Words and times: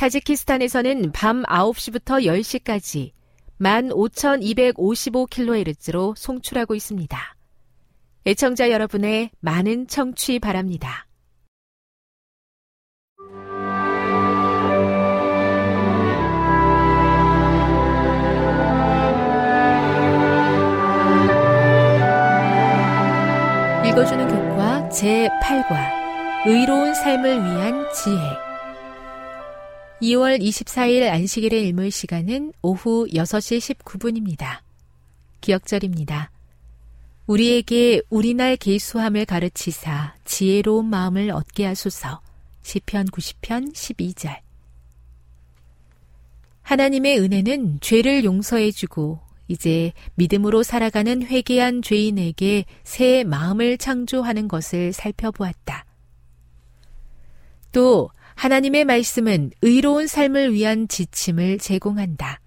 타지키스탄에서는 0.00 1.12
밤 1.12 1.42
9시부터 1.42 2.24
10시까지 2.24 3.12
15,255kHz로 3.60 6.16
송출하고 6.16 6.74
있습니다. 6.74 7.36
애청자 8.24 8.70
여러분의 8.70 9.28
많은 9.40 9.88
청취 9.88 10.38
바랍니다. 10.38 11.06
읽어주는 23.86 24.28
교과 24.28 24.88
제8과 24.88 25.76
의로운 26.46 26.94
삶을 26.94 27.44
위한 27.44 27.86
지혜 27.92 28.49
2월 30.00 30.40
24일 30.40 31.10
안식일의 31.10 31.62
일몰 31.62 31.90
시간은 31.90 32.54
오후 32.62 33.06
6시 33.12 33.76
19분입니다. 33.76 34.60
기억절입니다. 35.42 36.30
우리에게 37.26 38.00
우리날 38.08 38.56
계수함을 38.56 39.26
가르치사 39.26 40.14
지혜로운 40.24 40.86
마음을 40.86 41.30
얻게 41.30 41.66
하소서. 41.66 42.22
시편 42.62 43.08
90편 43.08 43.74
12절. 43.74 44.38
하나님의 46.62 47.20
은혜는 47.20 47.80
죄를 47.82 48.24
용서해 48.24 48.70
주고 48.70 49.20
이제 49.48 49.92
믿음으로 50.14 50.62
살아가는 50.62 51.22
회개한 51.26 51.82
죄인에게 51.82 52.64
새 52.84 53.22
마음을 53.24 53.76
창조하는 53.76 54.48
것을 54.48 54.94
살펴보았다. 54.94 55.84
또 57.72 58.10
하나님의 58.40 58.86
말씀은 58.86 59.50
의로운 59.60 60.06
삶을 60.06 60.54
위한 60.54 60.88
지침을 60.88 61.58
제공한다. 61.58 62.40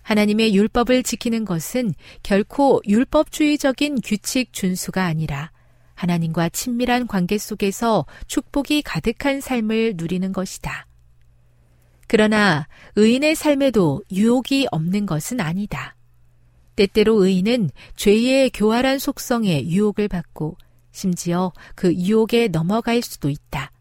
하나님의 0.00 0.54
율법을 0.54 1.02
지키는 1.02 1.44
것은 1.44 1.92
결코 2.22 2.80
율법주의적인 2.88 4.00
규칙 4.02 4.54
준수가 4.54 5.04
아니라 5.04 5.50
하나님과 5.92 6.48
친밀한 6.48 7.06
관계 7.06 7.36
속에서 7.36 8.06
축복이 8.28 8.80
가득한 8.80 9.42
삶을 9.42 9.96
누리는 9.98 10.32
것이다. 10.32 10.86
그러나 12.06 12.66
의인의 12.96 13.34
삶에도 13.34 14.02
유혹이 14.10 14.68
없는 14.70 15.04
것은 15.04 15.38
아니다. 15.38 15.96
때때로 16.76 17.22
의인은 17.22 17.68
죄의 17.96 18.48
교활한 18.54 18.98
속성에 18.98 19.66
유혹을 19.66 20.08
받고 20.08 20.56
심지어 20.92 21.52
그 21.74 21.92
유혹에 21.92 22.48
넘어갈 22.48 23.02
수도 23.02 23.28
있다. 23.28 23.73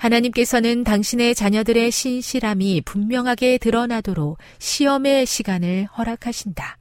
하나님께서는 0.00 0.82
당신의 0.82 1.34
자녀들의 1.34 1.90
신실함이 1.90 2.80
분명하게 2.86 3.58
드러나도록 3.58 4.38
시험의 4.58 5.26
시간을 5.26 5.86
허락하신다. 5.96 6.78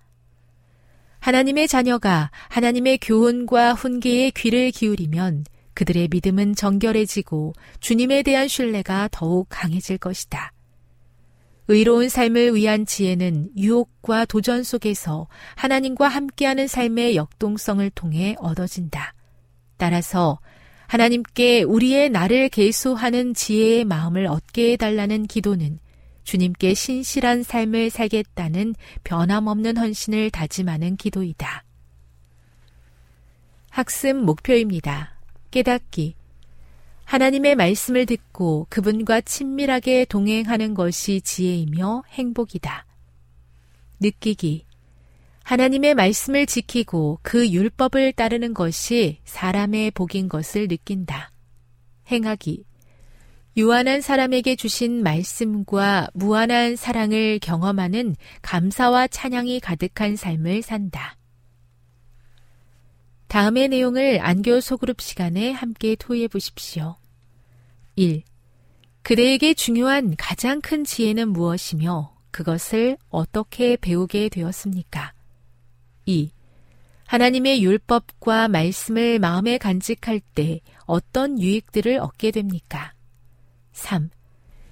하나님의 1.20 1.68
자녀가 1.68 2.32
하나님의 2.48 3.00
교훈과 3.00 3.74
훈계에 3.74 4.32
귀를 4.32 4.72
기울이면 4.72 5.44
그들의 5.74 6.08
믿음은 6.10 6.56
정결해지고 6.56 7.54
주님에 7.82 8.24
대한 8.24 8.48
신뢰가 8.48 9.10
더욱 9.12 9.48
강해질 9.50 9.98
것이다. 9.98 10.54
의로운 11.68 12.08
삶을 12.08 12.56
위한 12.56 12.86
지혜는 12.86 13.50
유혹과 13.58 14.26
도전 14.26 14.64
속에서 14.64 15.28
하나님과 15.56 16.08
함께하는 16.08 16.68
삶의 16.68 17.18
역동성을 17.18 17.88
통해 17.92 18.36
얻어진다. 18.40 19.14
따라서 19.76 20.40
하나님께 20.90 21.62
우리의 21.62 22.10
나를 22.10 22.50
계수하는 22.50 23.36
지혜의 23.36 23.86
마음을 23.86 24.26
얻게 24.26 24.72
해달라는 24.72 25.28
기도는 25.28 25.78
주님께 26.24 26.74
신실한 26.74 27.44
삶을 27.44 27.92
살겠다는 27.92 28.74
변함없는 29.04 29.78
헌신을 29.78 30.32
다짐하는 30.32 30.96
기도이다. 30.96 31.64
학습 33.70 34.16
목표입니다. 34.16 35.14
깨닫기. 35.52 36.16
하나님의 37.06 37.54
말씀을 37.54 38.08
듣고 38.08 38.66
그분과 38.72 39.22
친밀하게 39.22 40.06
동행하는 40.06 40.74
것이 40.74 41.22
지혜이며 41.22 42.02
행복이다. 42.10 42.88
느끼기. 44.00 44.66
하나님의 45.50 45.96
말씀을 45.96 46.46
지키고 46.46 47.18
그 47.24 47.50
율법을 47.50 48.14
따르는 48.14 48.54
것이 48.54 49.18
사람의 49.26 49.90
복인 49.90 50.30
것을 50.30 50.68
느낀다. 50.68 51.32
행하기. 52.12 52.66
유한한 53.58 54.02
사람에게 54.02 54.56
주신 54.56 55.02
말씀과 55.02 56.10
무한한 56.14 56.76
사랑을 56.76 57.40
경험하는 57.40 58.16
감사와 58.44 59.08
찬양이 59.08 59.60
가득한 59.60 60.18
삶을 60.18 60.62
산다. 60.62 61.18
다음의 63.28 63.70
내용을 63.70 64.20
안교 64.22 64.62
소그룹 64.62 65.02
시간에 65.02 65.52
함께 65.52 65.96
토의해 65.96 66.28
보십시오. 66.28 66.96
1. 67.96 68.22
그대에게 69.02 69.56
중요한 69.56 70.16
가장 70.16 70.62
큰 70.62 70.84
지혜는 70.84 71.30
무엇이며 71.30 72.16
그것을 72.30 72.98
어떻게 73.10 73.78
배우게 73.78 74.30
되었습니까? 74.30 75.14
2. 76.10 76.32
하나님의 77.06 77.64
율법과 77.64 78.48
말씀을 78.48 79.20
마음에 79.20 79.60
간직할 79.60 80.22
때 80.34 80.62
어떤 80.86 81.40
유익들을 81.40 82.00
얻게 82.00 82.32
됩니까? 82.32 82.94
3. 83.74 84.10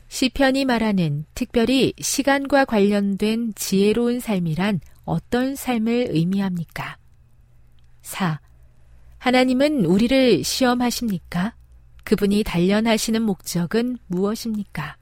시편이 0.07 0.65
말하는 0.65 1.25
특별히 1.35 1.93
시간과 1.99 2.65
관련된 2.65 3.53
지혜로운 3.53 4.19
삶이란 4.19 4.79
어떤 5.05 5.55
삶을 5.55 6.07
의미합니까? 6.09 6.97
4. 8.01 8.39
하나님은 9.19 9.85
우리를 9.85 10.43
시험하십니까? 10.43 11.55
그분이 12.03 12.43
단련하시는 12.45 13.21
목적은 13.21 13.97
무엇입니까? 14.07 14.97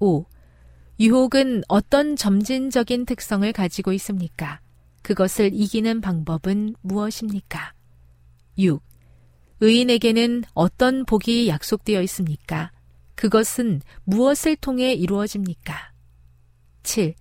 5. 0.00 0.24
유혹은 0.98 1.62
어떤 1.68 2.16
점진적인 2.16 3.04
특성을 3.04 3.52
가지고 3.52 3.92
있습니까? 3.92 4.62
그것을 5.02 5.50
이기는 5.52 6.00
방법은 6.00 6.76
무엇입니까? 6.80 7.74
6. 8.58 8.82
의인에게는 9.60 10.44
어떤 10.54 11.04
복이 11.04 11.48
약속되어 11.48 12.02
있습니까? 12.02 12.72
그것은 13.14 13.80
무엇을 14.04 14.56
통해 14.56 14.92
이루어집니까? 14.92 15.92
7. 16.82 17.14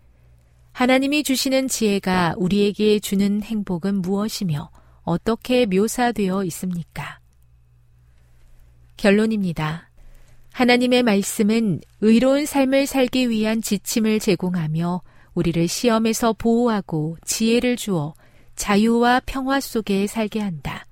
하나님이 0.71 1.23
주시는 1.23 1.67
지혜가 1.67 2.35
우리에게 2.37 2.99
주는 2.99 3.43
행복은 3.43 4.01
무엇이며 4.01 4.71
어떻게 5.03 5.65
묘사되어 5.65 6.43
있습니까? 6.45 7.19
결론입니다. 8.97 9.89
하나님의 10.53 11.03
말씀은 11.03 11.81
의로운 12.01 12.45
삶을 12.45 12.85
살기 12.85 13.29
위한 13.29 13.61
지침을 13.61 14.19
제공하며 14.19 15.01
우리를 15.33 15.67
시험에서 15.67 16.33
보호하고 16.33 17.17
지혜를 17.25 17.77
주어 17.77 18.13
자유와 18.55 19.21
평화 19.25 19.59
속에 19.59 20.07
살게 20.07 20.39
한다. 20.39 20.85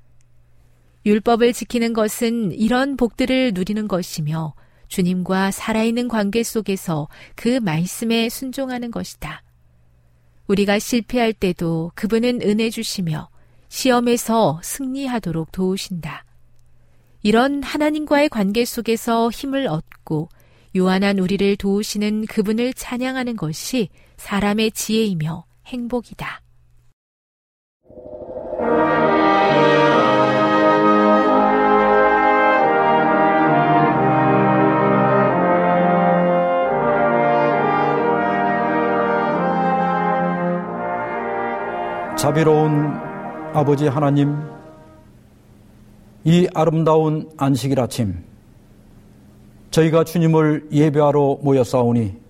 율법을 1.06 1.54
지키는 1.54 1.94
것은 1.94 2.52
이런 2.52 2.98
복들을 2.98 3.52
누리는 3.54 3.88
것이며 3.88 4.54
주님과 4.88 5.52
살아있는 5.52 6.08
관계 6.08 6.44
속에서 6.44 7.08
그 7.36 7.60
말씀에 7.60 8.30
순종하는 8.30 8.92
것이다. 8.92 9.44
우리가 10.48 10.80
실패할 10.80 11.34
때도 11.34 11.92
그분은 11.96 12.42
은혜 12.42 12.70
주시며 12.70 13.30
시험에서 13.70 14.60
승리하도록 14.64 15.52
도우신다. 15.52 16.26
이런 17.22 17.62
하나님과의 17.62 18.30
관계 18.30 18.66
속에서 18.66 19.30
힘을 19.30 19.68
얻고 19.68 20.30
요한한 20.76 21.20
우리를 21.20 21.56
도우시는 21.58 22.26
그분을 22.26 22.74
찬양하는 22.74 23.36
것이 23.36 23.90
사람의 24.20 24.72
지혜이며 24.72 25.46
행복이다. 25.66 26.42
자비로운 42.18 42.94
아버지 43.54 43.88
하나님, 43.88 44.38
이 46.26 46.46
아름다운 46.54 47.32
안식일 47.38 47.80
아침, 47.80 48.26
저희가 49.72 50.04
주님을 50.04 50.68
예배하러 50.74 51.40
모였사오니 51.42 52.29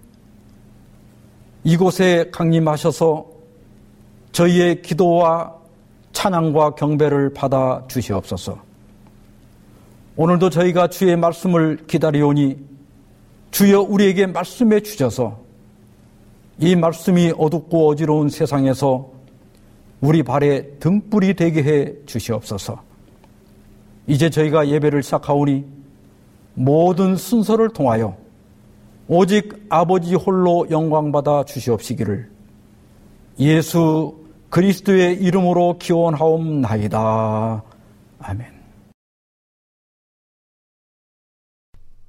이곳에 1.64 2.30
강림하셔서 2.32 3.26
저희의 4.32 4.82
기도와 4.82 5.54
찬양과 6.14 6.76
경배를 6.76 7.34
받아 7.34 7.84
주시옵소서. 7.88 8.58
오늘도 10.16 10.50
저희가 10.50 10.88
주의 10.88 11.16
말씀을 11.16 11.86
기다리오니 11.88 12.58
주여 13.52 13.82
우리에게 13.82 14.28
말씀해 14.28 14.82
주셔서 14.82 15.40
이 16.60 16.76
말씀이 16.76 17.34
어둡고 17.38 17.90
어지러운 17.90 18.30
세상에서 18.30 19.12
우리 20.02 20.24
발에 20.24 20.78
등불이 20.80 21.36
되게 21.36 21.64
해 21.64 21.94
주시옵소서. 22.06 22.82
이제 24.08 24.30
저희가 24.30 24.68
예배를 24.68 25.04
시작하오니 25.04 25.66
모든 26.54 27.16
순서를 27.16 27.70
통하여 27.70 28.18
오직 29.12 29.66
아버지 29.70 30.14
홀로 30.14 30.68
영광받아 30.70 31.44
주시옵시기를 31.46 32.30
예수 33.40 34.24
그리스도의 34.52 35.16
이름으로 35.16 35.80
기원하옵나이다. 35.80 37.64
아멘. 38.20 38.60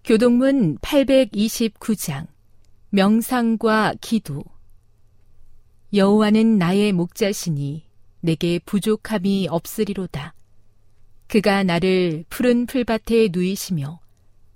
교동문 0.05 0.77
829장 0.77 2.27
명상과 2.91 3.95
기도 4.03 4.45
여호와는 5.95 6.59
나의 6.59 6.93
목자시니 6.93 7.83
내게 8.21 8.59
부족함이 8.59 9.49
없으리로다. 9.49 10.35
그가 11.29 11.63
나를 11.63 12.27
푸른 12.29 12.67
풀밭에 12.67 13.31
누이시며 13.33 14.01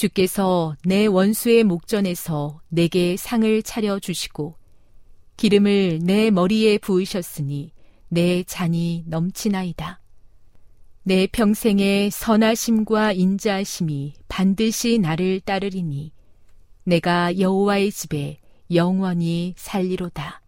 주께서 0.00 0.76
내 0.82 1.04
원수의 1.04 1.62
목전에서 1.64 2.62
내게 2.70 3.18
상을 3.18 3.62
차려 3.62 3.98
주시고 3.98 4.56
기름을 5.36 5.98
내 6.02 6.30
머리에 6.30 6.78
부으셨으니 6.78 7.72
내 8.08 8.42
잔이 8.44 9.04
넘치나이다. 9.06 10.00
내 11.02 11.26
평생의 11.26 12.10
선하심과 12.12 13.12
인자하심이 13.12 14.14
반드시 14.26 14.98
나를 14.98 15.40
따르리니 15.40 16.12
내가 16.84 17.38
여호와의 17.38 17.92
집에 17.92 18.38
영원히 18.72 19.52
살리로다. 19.58 20.40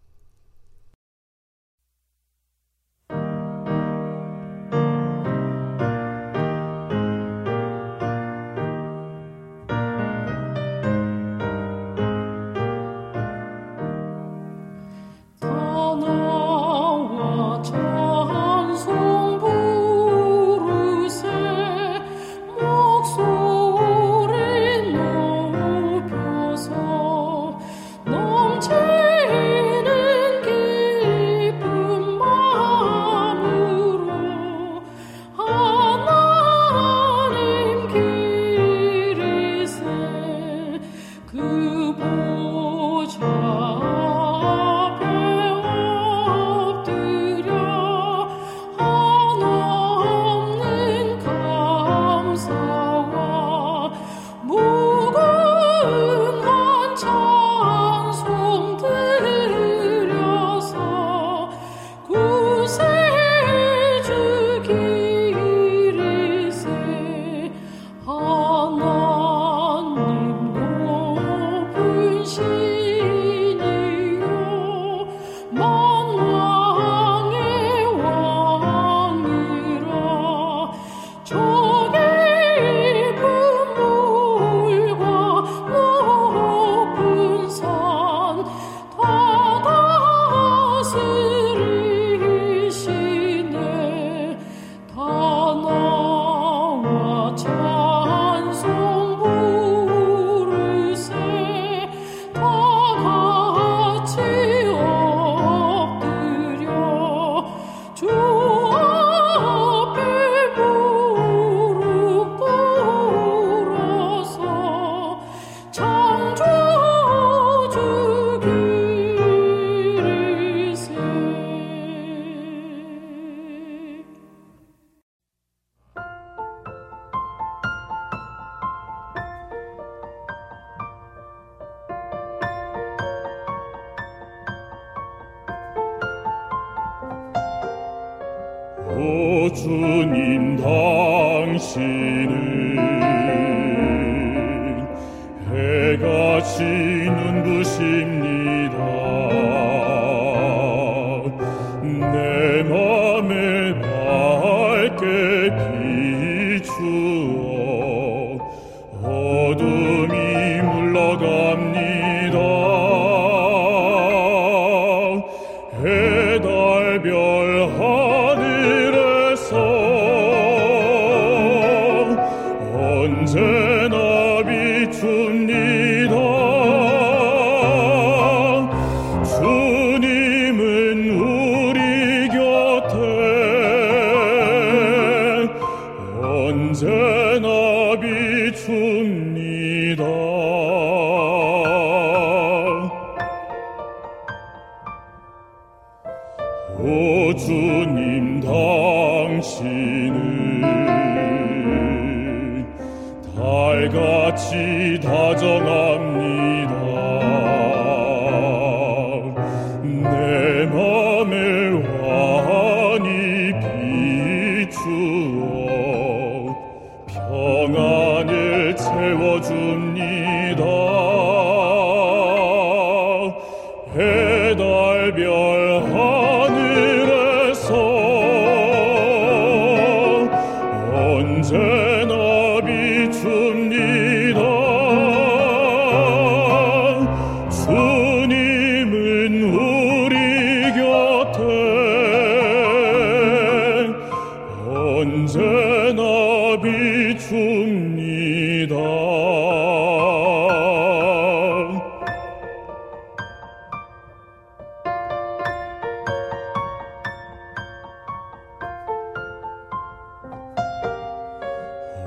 해같이 146.52 146.62
눈부십 146.62 148.31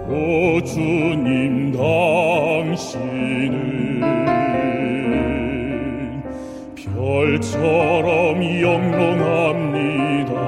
오 0.07 0.61
주님 0.61 1.71
당신은 1.71 2.95
별처럼 6.75 8.43
영롱합니다 8.61 10.44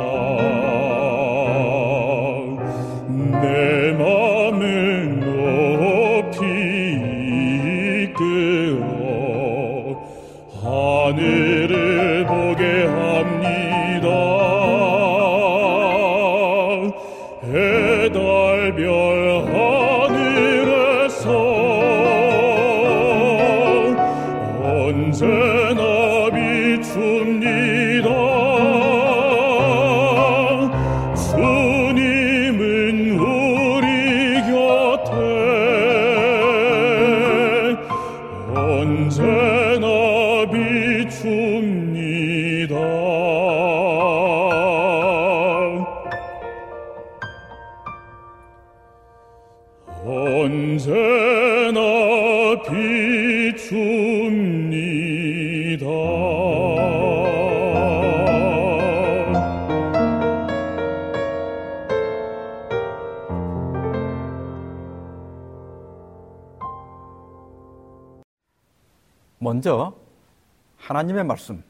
하나님의 70.97 71.25
말씀 71.25 71.61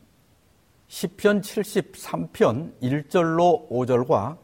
시편 0.88 1.42
73편 1.42 2.72
1절로 2.82 3.70
5절과 3.70 4.38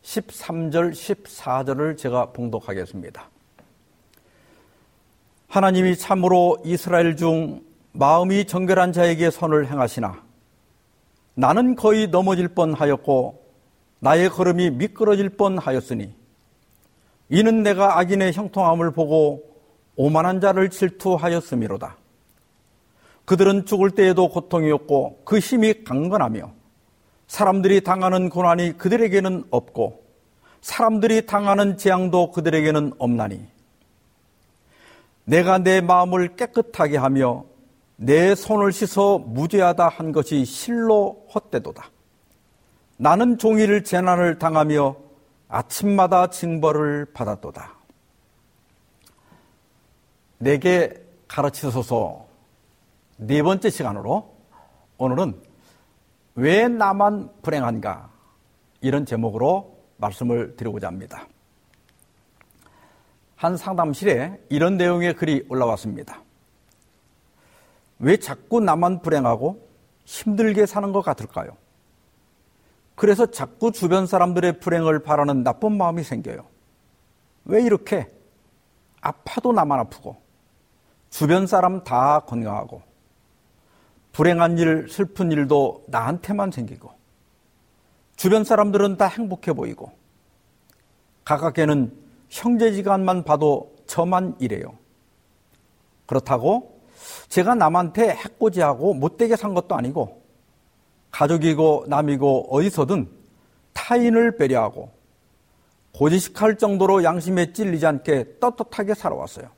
13절 0.00 0.92
14절을 0.92 1.98
제가 1.98 2.32
봉독하겠습니다. 2.32 3.28
하나님이 5.46 5.98
참으로 5.98 6.56
이스라엘 6.64 7.16
중 7.16 7.62
마음이 7.92 8.46
정결한 8.46 8.94
자에게 8.94 9.30
선을 9.30 9.70
행하시나 9.70 10.22
나는 11.34 11.76
거의 11.76 12.08
넘어질 12.08 12.48
뻔하였고 12.48 13.44
나의 13.98 14.30
걸음이 14.30 14.70
미끄러질 14.70 15.36
뻔하였으니 15.36 16.14
이는 17.28 17.62
내가 17.62 17.98
악인의 17.98 18.32
형통함을 18.32 18.92
보고 18.92 19.42
오만한 19.96 20.40
자를 20.40 20.70
질투하였음이로다. 20.70 21.98
그들은 23.24 23.66
죽을 23.66 23.90
때에도 23.90 24.28
고통이었고 24.28 25.22
그 25.24 25.38
힘이 25.38 25.84
강건하며 25.84 26.52
사람들이 27.26 27.82
당하는 27.82 28.28
고난이 28.28 28.76
그들에게는 28.76 29.44
없고 29.50 30.04
사람들이 30.60 31.26
당하는 31.26 31.76
재앙도 31.76 32.30
그들에게는 32.32 32.94
없나니 32.98 33.46
내가 35.24 35.58
내 35.58 35.80
마음을 35.80 36.36
깨끗하게 36.36 36.98
하며 36.98 37.44
내 37.96 38.34
손을 38.34 38.72
씻어 38.72 39.18
무죄하다 39.18 39.88
한 39.88 40.12
것이 40.12 40.44
실로 40.44 41.26
헛되도다. 41.34 41.90
나는 42.96 43.38
종일 43.38 43.84
재난을 43.84 44.38
당하며 44.38 44.96
아침마다 45.48 46.28
징벌을 46.28 47.06
받았도다. 47.14 47.74
내게 50.38 50.92
가르치소서 51.28 52.23
네 53.16 53.42
번째 53.42 53.70
시간으로 53.70 54.34
오늘은 54.98 55.40
왜 56.34 56.66
나만 56.66 57.30
불행한가 57.42 58.10
이런 58.80 59.06
제목으로 59.06 59.78
말씀을 59.98 60.56
드리고자 60.56 60.88
합니다. 60.88 61.28
한 63.36 63.56
상담실에 63.56 64.40
이런 64.48 64.76
내용의 64.76 65.14
글이 65.14 65.46
올라왔습니다. 65.48 66.22
왜 68.00 68.16
자꾸 68.16 68.60
나만 68.60 69.02
불행하고 69.02 69.68
힘들게 70.04 70.66
사는 70.66 70.90
것 70.92 71.02
같을까요? 71.02 71.56
그래서 72.96 73.26
자꾸 73.26 73.70
주변 73.70 74.06
사람들의 74.06 74.58
불행을 74.58 75.02
바라는 75.02 75.44
나쁜 75.44 75.76
마음이 75.76 76.02
생겨요. 76.02 76.46
왜 77.44 77.62
이렇게 77.62 78.10
아파도 79.00 79.52
나만 79.52 79.78
아프고 79.78 80.16
주변 81.10 81.46
사람 81.46 81.84
다 81.84 82.20
건강하고 82.20 82.93
불행한 84.14 84.58
일, 84.58 84.86
슬픈 84.88 85.32
일도 85.32 85.84
나한테만 85.88 86.52
생기고 86.52 86.90
주변 88.16 88.44
사람들은 88.44 88.96
다 88.96 89.06
행복해 89.06 89.52
보이고 89.52 89.90
가깝게는 91.24 91.92
형제지간만 92.30 93.24
봐도 93.24 93.74
저만 93.86 94.36
이래요. 94.38 94.78
그렇다고 96.06 96.80
제가 97.28 97.56
남한테 97.56 98.10
해코지하고 98.10 98.94
못되게 98.94 99.34
산 99.34 99.52
것도 99.52 99.74
아니고 99.74 100.22
가족이고 101.10 101.86
남이고 101.88 102.54
어디서든 102.54 103.08
타인을 103.72 104.36
배려하고 104.36 104.92
고지식할 105.92 106.58
정도로 106.58 107.02
양심에 107.02 107.52
찔리지 107.52 107.84
않게 107.86 108.38
떳떳하게 108.38 108.94
살아왔어요. 108.94 109.48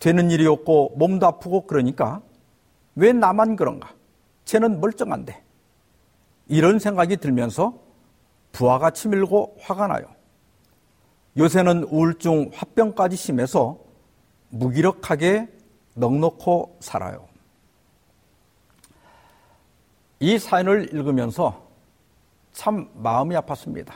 되는 0.00 0.30
일이 0.32 0.46
없고 0.46 0.94
몸도 0.96 1.26
아프고 1.26 1.66
그러니까 1.66 2.22
왜 2.98 3.12
나만 3.12 3.54
그런가? 3.54 3.94
쟤는 4.44 4.80
멀쩡한데. 4.80 5.40
이런 6.48 6.80
생각이 6.80 7.18
들면서 7.18 7.78
부하가 8.50 8.90
치밀고 8.90 9.58
화가 9.60 9.86
나요. 9.86 10.06
요새는 11.36 11.84
우울증, 11.84 12.50
화병까지 12.52 13.14
심해서 13.14 13.78
무기력하게 14.48 15.48
넉넉고 15.94 16.78
살아요. 16.80 17.28
이 20.18 20.36
사연을 20.36 20.92
읽으면서 20.92 21.68
참 22.52 22.90
마음이 22.94 23.36
아팠습니다. 23.36 23.92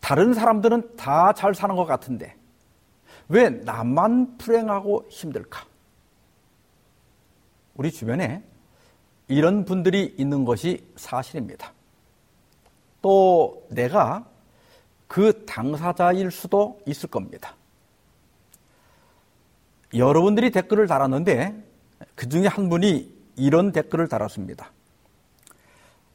다른 0.00 0.34
사람들은 0.34 0.96
다 0.96 1.32
잘 1.32 1.54
사는 1.54 1.74
것 1.76 1.86
같은데 1.86 2.36
왜 3.28 3.48
나만 3.48 4.36
불행하고 4.36 5.06
힘들까? 5.08 5.71
우리 7.74 7.90
주변에 7.90 8.42
이런 9.28 9.64
분들이 9.64 10.14
있는 10.18 10.44
것이 10.44 10.84
사실입니다. 10.96 11.72
또 13.00 13.66
내가 13.70 14.26
그 15.08 15.44
당사자일 15.44 16.30
수도 16.30 16.80
있을 16.86 17.08
겁니다. 17.10 17.54
여러분들이 19.94 20.50
댓글을 20.50 20.86
달았는데 20.86 21.54
그 22.14 22.28
중에 22.28 22.46
한 22.46 22.68
분이 22.68 23.12
이런 23.36 23.72
댓글을 23.72 24.08
달았습니다. 24.08 24.70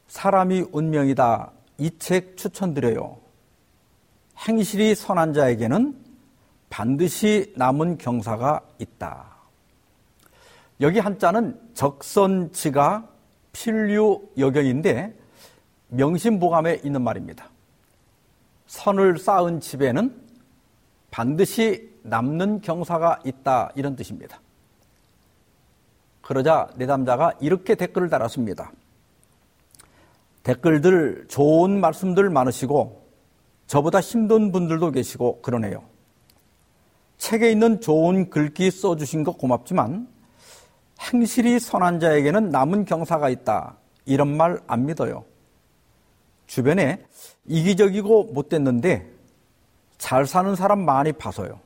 사람이 0.07 0.65
운명이다. 0.71 1.51
이 1.79 1.91
책 1.99 2.37
추천드려요. 2.37 3.17
행실이 4.47 4.95
선한 4.95 5.33
자에게는 5.33 5.95
반드시 6.69 7.53
남은 7.55 7.97
경사가 7.97 8.61
있다. 8.79 9.36
여기 10.79 10.99
한자는 10.99 11.59
적선치가 11.73 13.07
필류 13.51 14.29
여경인데 14.37 15.17
명심보감에 15.89 16.81
있는 16.83 17.01
말입니다. 17.01 17.49
선을 18.67 19.17
쌓은 19.17 19.59
집에는 19.59 20.13
반드시 21.09 21.89
남는 22.03 22.61
경사가 22.61 23.19
있다 23.25 23.71
이런 23.75 23.95
뜻입니다. 23.95 24.39
그러자 26.21 26.69
내담자가 26.75 27.33
이렇게 27.39 27.75
댓글을 27.75 28.09
달았습니다. 28.09 28.71
댓글들 30.43 31.25
좋은 31.27 31.79
말씀들 31.79 32.29
많으시고 32.29 33.07
저보다 33.65 33.99
힘든 33.99 34.51
분들도 34.51 34.91
계시고 34.91 35.41
그러네요. 35.41 35.83
책에 37.17 37.49
있는 37.51 37.81
좋은 37.81 38.29
글귀 38.29 38.69
써주신 38.71 39.23
거 39.23 39.31
고맙지만 39.31 40.07
행실이 41.01 41.59
선한 41.59 41.99
자에게는 41.99 42.49
남은 42.49 42.85
경사가 42.85 43.29
있다. 43.29 43.77
이런 44.05 44.35
말 44.35 44.59
안 44.67 44.85
믿어요. 44.85 45.25
주변에 46.47 47.05
이기적이고 47.45 48.31
못됐는데 48.33 49.11
잘 49.97 50.25
사는 50.25 50.55
사람 50.55 50.85
많이 50.85 51.11
봐서요. 51.11 51.59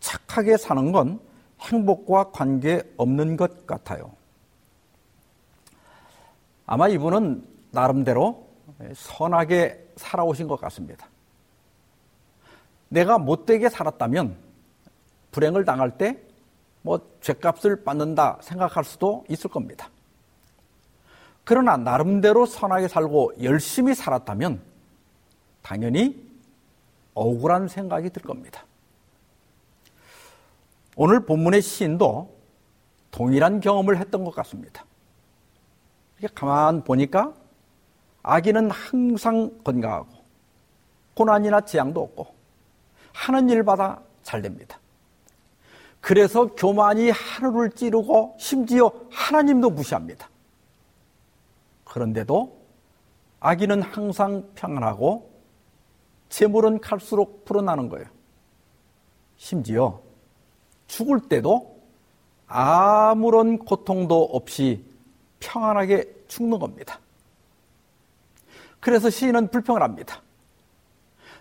착하게 0.00 0.56
사는 0.56 0.92
건 0.92 1.20
행복과 1.60 2.30
관계 2.30 2.82
없는 2.96 3.36
것 3.36 3.66
같아요. 3.66 4.12
아마 6.66 6.88
이분은 6.88 7.46
나름대로 7.70 8.48
선하게 8.94 9.92
살아오신 9.96 10.48
것 10.48 10.60
같습니다. 10.62 11.06
내가 12.88 13.18
못되게 13.18 13.68
살았다면 13.68 14.36
불행을 15.32 15.64
당할 15.64 15.96
때 15.98 16.20
뭐 16.86 17.00
죄값을 17.20 17.82
받는다 17.82 18.38
생각할 18.40 18.84
수도 18.84 19.24
있을 19.28 19.50
겁니다. 19.50 19.90
그러나 21.42 21.76
나름대로 21.76 22.46
선하게 22.46 22.86
살고 22.86 23.42
열심히 23.42 23.92
살았다면 23.92 24.62
당연히 25.62 26.24
억울한 27.14 27.66
생각이 27.66 28.10
들 28.10 28.22
겁니다. 28.22 28.64
오늘 30.94 31.26
본문의 31.26 31.60
시인도 31.60 32.32
동일한 33.10 33.58
경험을 33.58 33.98
했던 33.98 34.22
것 34.22 34.32
같습니다. 34.36 34.84
이렇게 36.20 36.32
가만 36.34 36.84
보니까 36.84 37.34
아기는 38.22 38.70
항상 38.70 39.50
건강하고 39.64 40.08
고난이나 41.14 41.62
재앙도 41.62 42.00
없고 42.00 42.28
하는 43.12 43.48
일마다 43.48 44.00
잘 44.22 44.40
됩니다. 44.40 44.78
그래서 46.06 46.46
교만이 46.54 47.10
하늘을 47.10 47.72
찌르고 47.72 48.36
심지어 48.38 48.92
하나님도 49.10 49.70
무시합니다. 49.70 50.30
그런데도 51.82 52.56
아기는 53.40 53.82
항상 53.82 54.48
평안하고 54.54 55.28
재물은 56.28 56.78
갈수록 56.78 57.44
불어나는 57.44 57.88
거예요. 57.88 58.06
심지어 59.36 60.00
죽을 60.86 61.22
때도 61.22 61.76
아무런 62.46 63.58
고통도 63.58 64.26
없이 64.26 64.84
평안하게 65.40 66.26
죽는 66.28 66.60
겁니다. 66.60 67.00
그래서 68.78 69.10
시인은 69.10 69.48
불평을 69.48 69.82
합니다. 69.82 70.22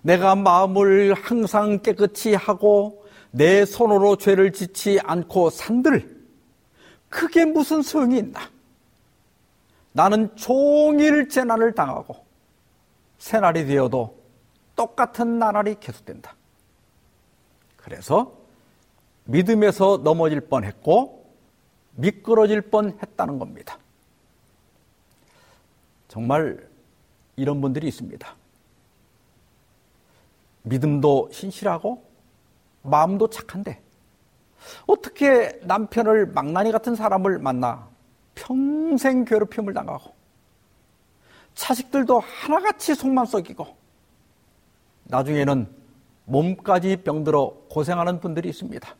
내가 0.01 0.33
마음을 0.33 1.13
항상 1.13 1.77
깨끗이 1.83 2.33
하고 2.33 3.04
내 3.35 3.65
손으로 3.65 4.15
죄를 4.15 4.53
짓지 4.53 4.97
않고 5.03 5.49
산들, 5.49 6.25
그게 7.09 7.43
무슨 7.43 7.81
소용이 7.81 8.17
있나? 8.19 8.39
나는 9.91 10.33
종일 10.37 11.27
재난을 11.27 11.73
당하고 11.73 12.25
새날이 13.17 13.65
되어도 13.65 14.17
똑같은 14.77 15.37
나날이 15.37 15.75
계속된다. 15.81 16.33
그래서 17.75 18.31
믿음에서 19.25 19.97
넘어질 19.97 20.39
뻔했고 20.39 21.29
미끄러질 21.95 22.61
뻔했다는 22.61 23.37
겁니다. 23.37 23.77
정말 26.07 26.69
이런 27.35 27.59
분들이 27.59 27.89
있습니다. 27.89 28.33
믿음도 30.63 31.29
신실하고 31.33 32.14
마음도 32.85 33.29
착한데 33.29 33.81
어떻게 34.87 35.59
남편을 35.63 36.27
망나니 36.27 36.71
같은 36.71 36.95
사람을 36.95 37.39
만나 37.39 37.87
평생 38.33 39.25
괴롭힘을 39.25 39.73
당하고 39.73 40.13
자식들도 41.53 42.19
하나같이 42.19 42.95
속만 42.95 43.25
썩이고 43.25 43.65
나중에는 45.05 45.67
몸까지 46.25 46.97
병들어 46.97 47.53
고생하는 47.69 48.19
분들이 48.19 48.49
있습니다. 48.49 48.95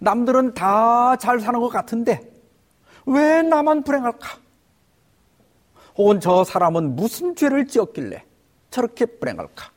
남들은 0.00 0.54
다 0.54 1.16
잘 1.16 1.40
사는 1.40 1.58
것 1.60 1.68
같은데 1.68 2.20
왜 3.06 3.42
나만 3.42 3.82
불행할까? 3.82 4.38
혹은 5.96 6.20
저 6.20 6.44
사람은 6.44 6.94
무슨 6.94 7.34
죄를 7.34 7.66
지었길래 7.66 8.24
저렇게 8.70 9.06
불행할까? 9.06 9.70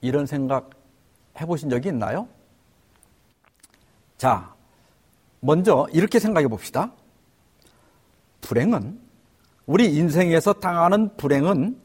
이런 0.00 0.26
생각 0.26 0.70
해보신 1.40 1.70
적이 1.70 1.88
있나요? 1.88 2.28
자, 4.16 4.54
먼저 5.40 5.86
이렇게 5.92 6.18
생각해 6.18 6.48
봅시다. 6.48 6.92
불행은, 8.40 8.98
우리 9.66 9.94
인생에서 9.96 10.54
당하는 10.54 11.14
불행은 11.16 11.78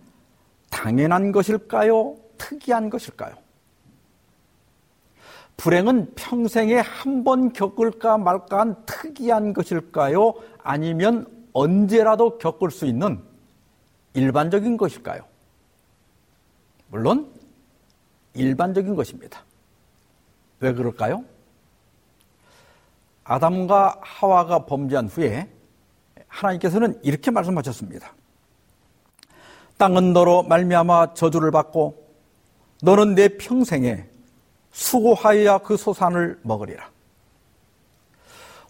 당연한 0.69 1.31
것일까요? 1.31 2.15
특이한 2.37 2.89
것일까요? 2.89 3.35
불행은 5.57 6.13
평생에 6.15 6.75
한 6.79 7.23
번 7.23 7.53
겪을까 7.53 8.17
말까 8.17 8.59
한 8.61 8.75
특이한 8.85 9.53
것일까요? 9.53 10.33
아니면 10.63 11.27
언제라도 11.53 12.37
겪을 12.39 12.71
수 12.71 12.85
있는 12.85 13.21
일반적인 14.13 14.77
것일까요? 14.77 15.23
물론 16.87 17.31
일반적인 18.33 18.95
것입니다. 18.95 19.43
왜 20.59 20.73
그럴까요? 20.73 21.23
아담과 23.23 23.99
하와가 24.01 24.65
범죄한 24.65 25.07
후에 25.07 25.49
하나님께서는 26.27 26.99
이렇게 27.03 27.31
말씀하셨습니다. 27.31 28.13
땅은 29.77 30.13
너로 30.13 30.43
말미암아 30.43 31.13
저주를 31.13 31.51
받고 31.51 32.01
너는 32.83 33.15
내 33.15 33.37
평생에 33.37 34.07
수고하여야 34.71 35.59
그 35.59 35.77
소산을 35.77 36.39
먹으리라. 36.43 36.89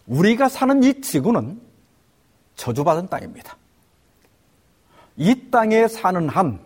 우리가 0.06 0.48
사는 0.48 0.82
이 0.82 1.00
지구는 1.00 1.60
저주받은 2.56 3.08
땅입니다. 3.08 3.56
이 5.16 5.50
땅에 5.50 5.86
사는 5.88 6.28
한 6.28 6.64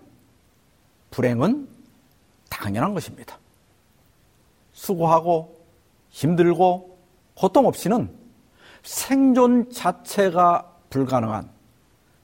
불행은 1.10 1.75
당연한 2.56 2.94
것입니다. 2.94 3.38
수고하고 4.72 5.56
힘들고 6.10 6.98
고통 7.34 7.66
없이는 7.66 8.10
생존 8.82 9.70
자체가 9.70 10.72
불가능한 10.90 11.50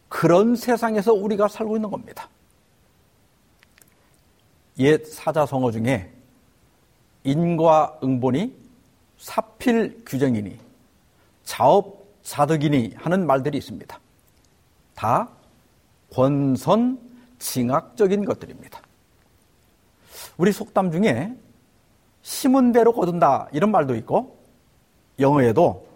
그런 0.09 0.57
세상에서 0.57 1.13
우리가 1.13 1.49
살고 1.49 1.77
있는 1.77 1.91
겁니다. 1.91 2.29
옛 4.79 5.05
사자성어 5.05 5.71
중에 5.71 6.11
인과 7.25 7.99
응본이 8.03 8.55
사필 9.19 10.03
규정이니 10.07 10.59
자업 11.45 12.07
자득이니 12.23 12.95
하는 12.97 13.27
말들이 13.27 13.59
있습니다. 13.59 14.01
다 14.95 15.29
권선 16.13 16.99
징악적인 17.39 18.25
것들입니다. 18.25 18.81
우리 20.37 20.53
속담 20.53 20.91
중에 20.93 21.35
심은 22.23 22.73
대로 22.73 22.93
거둔다 22.93 23.49
이런 23.53 23.71
말도 23.71 23.95
있고 23.97 24.39
영어에도 25.19 25.87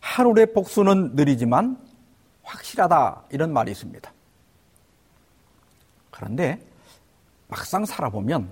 하루의 0.00 0.52
복수는 0.52 1.14
느리지만 1.14 1.78
확실하다 2.42 3.24
이런 3.30 3.52
말이 3.52 3.70
있습니다. 3.70 4.12
그런데 6.10 6.60
막상 7.48 7.84
살아보면 7.84 8.50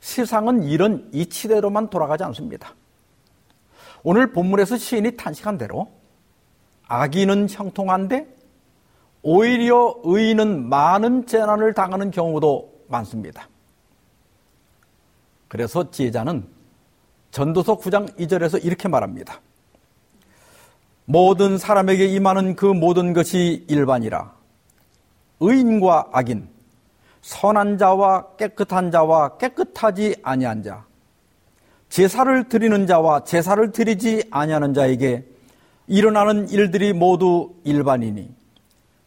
세상은 0.00 0.62
이런 0.62 1.10
이치대로만 1.12 1.90
돌아가지 1.90 2.24
않습니다. 2.24 2.74
오늘 4.02 4.32
본문에서 4.32 4.78
시인이 4.78 5.16
탄식한 5.16 5.58
대로 5.58 5.90
악인은 6.86 7.48
형통한데 7.50 8.26
오히려 9.22 9.96
의인은 10.02 10.68
많은 10.68 11.26
재난을 11.26 11.74
당하는 11.74 12.10
경우도 12.10 12.86
많습니다. 12.88 13.49
그래서 15.50 15.90
지혜자는 15.90 16.46
전도서 17.32 17.78
9장 17.78 18.16
2절에서 18.16 18.64
이렇게 18.64 18.86
말합니다. 18.86 19.40
모든 21.06 21.58
사람에게 21.58 22.06
임하는 22.06 22.54
그 22.54 22.66
모든 22.66 23.12
것이 23.12 23.64
일반이라. 23.68 24.32
의인과 25.40 26.10
악인, 26.12 26.48
선한 27.22 27.78
자와 27.78 28.36
깨끗한 28.36 28.92
자와 28.92 29.38
깨끗하지 29.38 30.20
아니한 30.22 30.62
자, 30.62 30.84
제사를 31.88 32.48
드리는 32.48 32.86
자와 32.86 33.24
제사를 33.24 33.72
드리지 33.72 34.28
아니하는 34.30 34.72
자에게 34.72 35.26
일어나는 35.88 36.48
일들이 36.48 36.92
모두 36.92 37.56
일반이니 37.64 38.32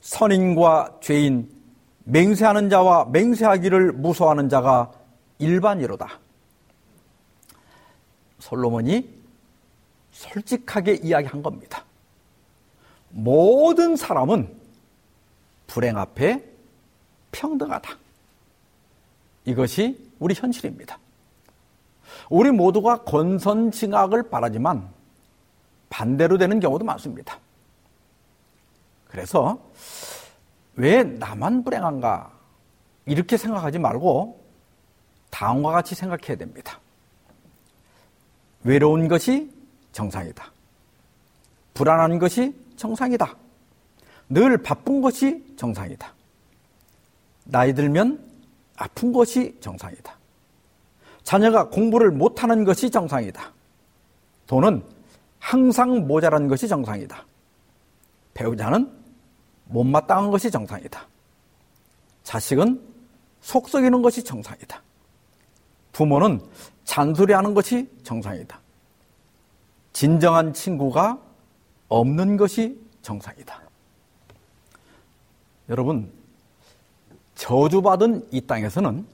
선인과 0.02 0.98
죄인, 1.00 1.50
맹세하는 2.04 2.70
자와 2.70 3.06
맹세하기를 3.14 3.94
무서워하는 3.94 4.50
자가 4.50 4.92
일반이로다. 5.40 6.23
솔로몬이 8.44 9.10
솔직하게 10.12 10.96
이야기한 10.96 11.42
겁니다. 11.42 11.86
모든 13.10 13.96
사람은 13.96 14.54
불행 15.66 15.98
앞에 15.98 16.44
평등하다. 17.32 17.98
이것이 19.46 20.12
우리 20.20 20.36
현실입니다. 20.36 21.00
우리 22.30 22.52
모두가 22.52 23.04
권선징악을 23.04 24.30
바라지만 24.30 24.90
반대로 25.90 26.38
되는 26.38 26.60
경우도 26.60 26.84
많습니다. 26.84 27.40
그래서 29.08 29.58
왜 30.76 31.04
나만 31.04 31.64
불행한가 31.64 32.30
이렇게 33.06 33.38
생각하지 33.38 33.80
말고 33.80 34.44
다음과 35.30 35.72
같이 35.72 35.96
생각해야 35.96 36.36
됩니다. 36.38 36.83
외로운 38.64 39.08
것이 39.08 39.52
정상이다. 39.92 40.52
불안한 41.74 42.20
것이 42.20 42.56
정상이다. 42.76 43.36
늘 44.30 44.58
바쁜 44.58 45.02
것이 45.02 45.44
정상이다. 45.58 46.14
나이 47.46 47.74
들면 47.74 48.32
아픈 48.78 49.12
것이 49.12 49.58
정상이다. 49.60 50.18
자녀가 51.24 51.70
공부를 51.70 52.12
못하는 52.12 52.64
것이 52.64 52.90
정상이다. 52.90 53.52
돈은 54.48 54.84
항상 55.40 56.08
모자란 56.08 56.48
것이 56.48 56.68
정상이다. 56.68 57.26
배우자는 58.34 58.92
못마땅한 59.66 60.32
것이 60.32 60.50
정상이다. 60.52 61.08
자식은 62.24 62.82
속 63.42 63.68
썩이는 63.68 64.02
것이 64.02 64.24
정상이다. 64.24 64.82
부모는 65.92 66.42
잔소리하는 66.86 67.54
것이 67.54 67.90
정상이다. 68.04 68.60
진정한 69.94 70.54
친구가 70.54 71.20
없는 71.90 72.38
것이 72.38 72.80
정상이다. 73.02 73.62
여러분, 75.70 76.12
저주받은 77.36 78.28
이 78.32 78.42
땅에서는 78.42 79.06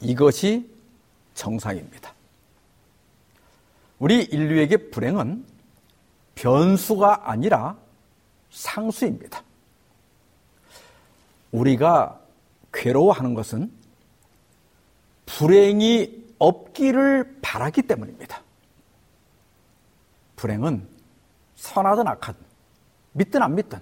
이것이 0.00 0.68
정상입니다. 1.34 2.12
우리 3.98 4.22
인류에게 4.22 4.90
불행은 4.90 5.44
변수가 6.34 7.30
아니라 7.30 7.76
상수입니다. 8.50 9.42
우리가 11.52 12.20
괴로워하는 12.72 13.34
것은 13.34 13.70
불행이 15.26 16.23
없기를 16.38 17.38
바라기 17.42 17.82
때문입니다. 17.82 18.42
불행은 20.36 20.88
선하든 21.56 22.06
악하든 22.08 22.40
믿든 23.12 23.42
안 23.42 23.54
믿든 23.54 23.80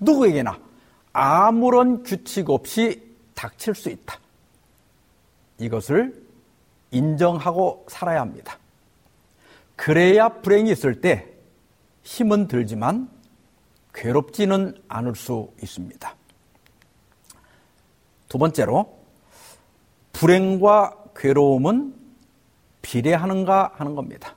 누구에게나 0.00 0.58
아무런 1.12 2.02
규칙 2.02 2.50
없이 2.50 3.02
닥칠 3.34 3.74
수 3.74 3.88
있다. 3.88 4.18
이것을 5.58 6.26
인정하고 6.90 7.86
살아야 7.88 8.20
합니다. 8.20 8.58
그래야 9.76 10.28
불행이 10.28 10.70
있을 10.70 11.00
때 11.00 11.28
힘은 12.02 12.48
들지만 12.48 13.08
괴롭지는 13.94 14.82
않을 14.88 15.14
수 15.14 15.50
있습니다. 15.62 16.14
두 18.28 18.38
번째로, 18.38 18.98
불행과 20.12 21.01
괴로움은 21.16 21.94
비례하는가 22.82 23.72
하는 23.74 23.94
겁니다. 23.94 24.34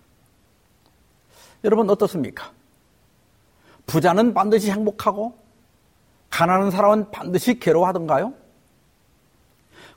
여러분 1.64 1.90
어떻습니까? 1.90 2.52
부자는 3.88 4.34
반드시 4.34 4.72
행복하고 4.72 5.38
가난한 6.30 6.72
사람은 6.72 7.12
반드시 7.12 7.60
괴로워하던가요? 7.60 8.34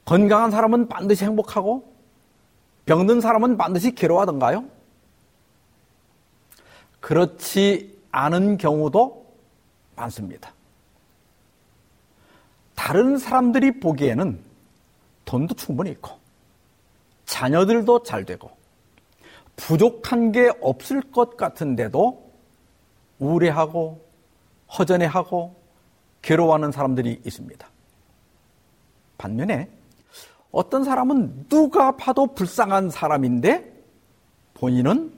건강한 0.05 0.51
사람은 0.51 0.89
반드시 0.89 1.25
행복하고 1.25 1.93
병든 2.87 3.21
사람은 3.21 3.59
반드시 3.59 3.95
괴로워하던가요? 3.95 4.65
그렇지 7.01 7.99
않은 8.11 8.57
경우도 8.57 9.27
많습니다. 9.97 10.53
다른 12.75 13.19
사람들이 13.19 13.81
보기에는 13.81 14.41
돈도 15.25 15.55
충분히 15.55 15.91
있고 15.91 16.19
자녀들도 17.29 18.05
잘 18.05 18.25
되고 18.25 18.51
부족한 19.57 20.33
게 20.33 20.51
없을 20.63 21.03
것 21.03 21.37
같은데도 21.37 22.33
우울해하고 23.19 24.03
허전해하고 24.79 25.55
괴로워하는 26.23 26.73
사람들이 26.73 27.21
있습니다. 27.25 27.69
반면에 29.19 29.69
어떤 30.51 30.85
사람은 30.85 31.49
누가 31.49 31.97
봐도 31.97 32.27
불쌍한 32.29 32.89
사람인데 32.89 33.75
본인은 34.55 35.13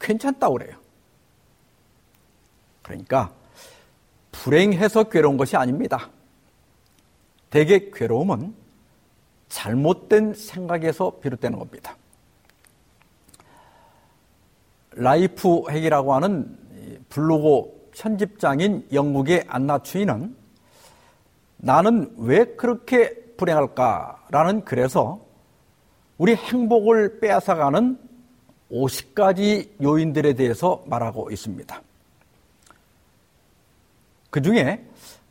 괜찮다고 0.00 0.54
그래요. 0.54 0.76
그러니까 2.82 3.32
불행해서 4.32 5.04
괴로운 5.04 5.36
것이 5.36 5.56
아닙니다. 5.56 6.10
대개 7.50 7.90
괴로움은 7.92 8.59
잘못된 9.50 10.32
생각에서 10.32 11.18
비롯되는 11.20 11.58
겁니다. 11.58 11.96
라이프 14.92 15.64
핵이라고 15.68 16.14
하는 16.14 16.56
블로그 17.10 17.90
편집장인 17.92 18.88
영국의 18.92 19.44
안나 19.46 19.82
추인은 19.82 20.34
나는 21.58 22.14
왜 22.16 22.44
그렇게 22.44 23.14
불행할까라는 23.36 24.64
글에서 24.64 25.20
우리 26.16 26.34
행복을 26.34 27.20
빼앗아가는 27.20 27.98
50가지 28.70 29.70
요인들에 29.82 30.34
대해서 30.34 30.82
말하고 30.86 31.30
있습니다. 31.30 31.82
그 34.30 34.42
중에 34.42 34.84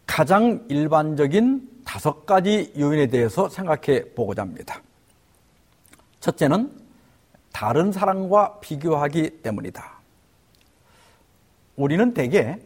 가장 0.06 0.66
일반적인 0.68 1.79
다섯 1.90 2.24
가지 2.28 2.72
요인에 2.78 3.08
대해서 3.08 3.50
생각해 3.50 4.14
보고자 4.14 4.44
합니다. 4.44 4.80
첫째는 6.20 6.72
다른 7.52 7.92
사람과 7.92 8.60
비교하기 8.60 9.42
때문이다. 9.42 10.00
우리는 11.78 12.14
대개 12.14 12.60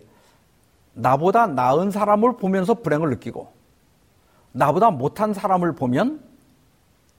나보다 0.92 1.48
나은 1.48 1.90
사람을 1.90 2.36
보면서 2.36 2.74
불행을 2.74 3.12
느끼고 3.12 3.50
나보다 4.52 4.92
못한 4.92 5.34
사람을 5.34 5.74
보면 5.74 6.22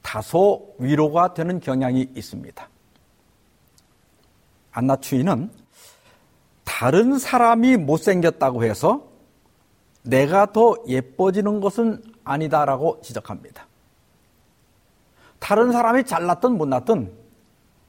다소 0.02 0.74
위로가 0.78 1.32
되는 1.32 1.58
경향이 1.58 2.10
있습니다. 2.14 2.68
안나 4.72 4.96
추인은 4.96 5.50
다른 6.64 7.18
사람이 7.18 7.78
못생겼다고 7.78 8.62
해서 8.62 9.13
내가 10.04 10.52
더 10.52 10.76
예뻐지는 10.86 11.60
것은 11.60 12.02
아니다라고 12.24 13.00
지적합니다. 13.02 13.66
다른 15.38 15.72
사람이 15.72 16.04
잘났든 16.04 16.56
못났든 16.56 17.12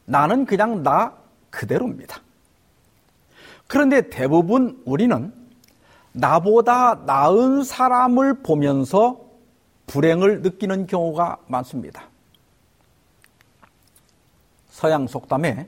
나는 0.05 0.45
그냥 0.45 0.83
나 0.83 1.15
그대로입니다. 1.49 2.21
그런데 3.67 4.09
대부분 4.09 4.81
우리는 4.85 5.33
나보다 6.11 6.95
나은 7.05 7.63
사람을 7.63 8.41
보면서 8.41 9.19
불행을 9.87 10.41
느끼는 10.41 10.87
경우가 10.87 11.37
많습니다. 11.47 12.09
서양 14.69 15.07
속담에 15.07 15.67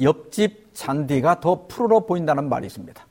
옆집 0.00 0.74
잔디가 0.74 1.40
더 1.40 1.66
푸르러 1.66 2.00
보인다는 2.00 2.48
말이 2.48 2.66
있습니다. 2.66 3.06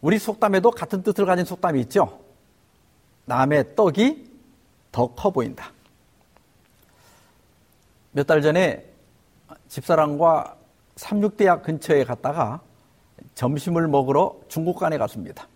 우리 0.00 0.18
속담에도 0.18 0.70
같은 0.70 1.02
뜻을 1.02 1.26
가진 1.26 1.44
속담이 1.44 1.80
있죠. 1.82 2.20
남의 3.26 3.76
떡이 3.76 4.30
더 4.92 5.14
커 5.14 5.30
보인다. 5.30 5.72
몇 8.12 8.26
달 8.26 8.42
전에 8.42 8.84
집사람과 9.68 10.56
삼육대학 10.96 11.62
근처에 11.62 12.04
갔다가 12.04 12.60
점심을 13.34 13.86
먹으러 13.88 14.36
중국관에 14.48 14.98
갔습니다. 14.98 15.46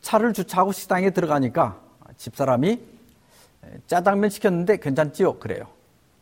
차를 0.00 0.32
주차하고 0.32 0.72
식당에 0.72 1.10
들어가니까 1.10 1.80
집사람이 2.16 2.80
짜장면 3.86 4.30
시켰는데 4.30 4.78
괜찮지요? 4.78 5.38
그래요. 5.38 5.68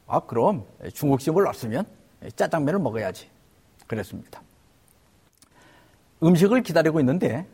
아, 0.06 0.20
그럼 0.20 0.64
중국집을 0.92 1.44
왔으면 1.44 1.86
짜장면을 2.34 2.80
먹어야지. 2.80 3.28
그랬습니다. 3.86 4.42
음식을 6.22 6.62
기다리고 6.62 7.00
있는데 7.00 7.46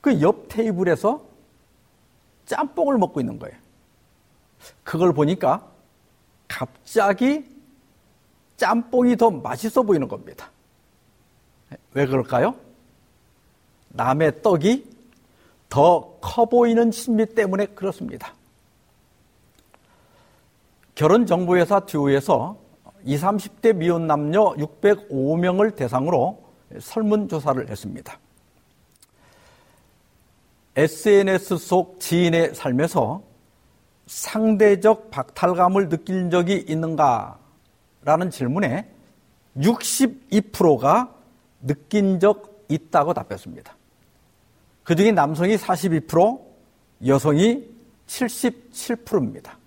그 0.00 0.20
옆 0.20 0.48
테이블에서 0.48 1.22
짬뽕을 2.46 2.96
먹고 2.98 3.20
있는 3.20 3.38
거예요. 3.38 3.54
그걸 4.84 5.12
보니까 5.12 5.66
갑자기 6.46 7.44
짬뽕이 8.56 9.16
더 9.16 9.30
맛있어 9.30 9.82
보이는 9.82 10.08
겁니다. 10.08 10.50
왜 11.92 12.06
그럴까요? 12.06 12.54
남의 13.90 14.42
떡이 14.42 14.86
더 15.68 16.18
커 16.20 16.44
보이는 16.46 16.90
심리 16.90 17.26
때문에 17.26 17.66
그렇습니다. 17.66 18.34
결혼정보회사 20.94 21.80
듀오에서 21.80 22.56
20, 23.04 23.24
30대 23.24 23.74
미혼 23.76 24.06
남녀 24.06 24.52
605명을 24.54 25.76
대상으로 25.76 26.42
설문조사를 26.78 27.68
했습니다. 27.68 28.18
SNS 30.76 31.56
속 31.56 31.98
지인의 31.98 32.54
삶에서 32.54 33.22
상대적 34.06 35.10
박탈감을 35.10 35.88
느낀 35.88 36.30
적이 36.30 36.64
있는가? 36.68 37.38
라는 38.02 38.30
질문에 38.30 38.88
62%가 39.56 41.14
느낀 41.60 42.20
적 42.20 42.64
있다고 42.68 43.12
답했습니다. 43.12 43.76
그 44.84 44.94
중에 44.94 45.12
남성이 45.12 45.56
42%, 45.56 46.40
여성이 47.06 47.68
77%입니다. 48.06 49.58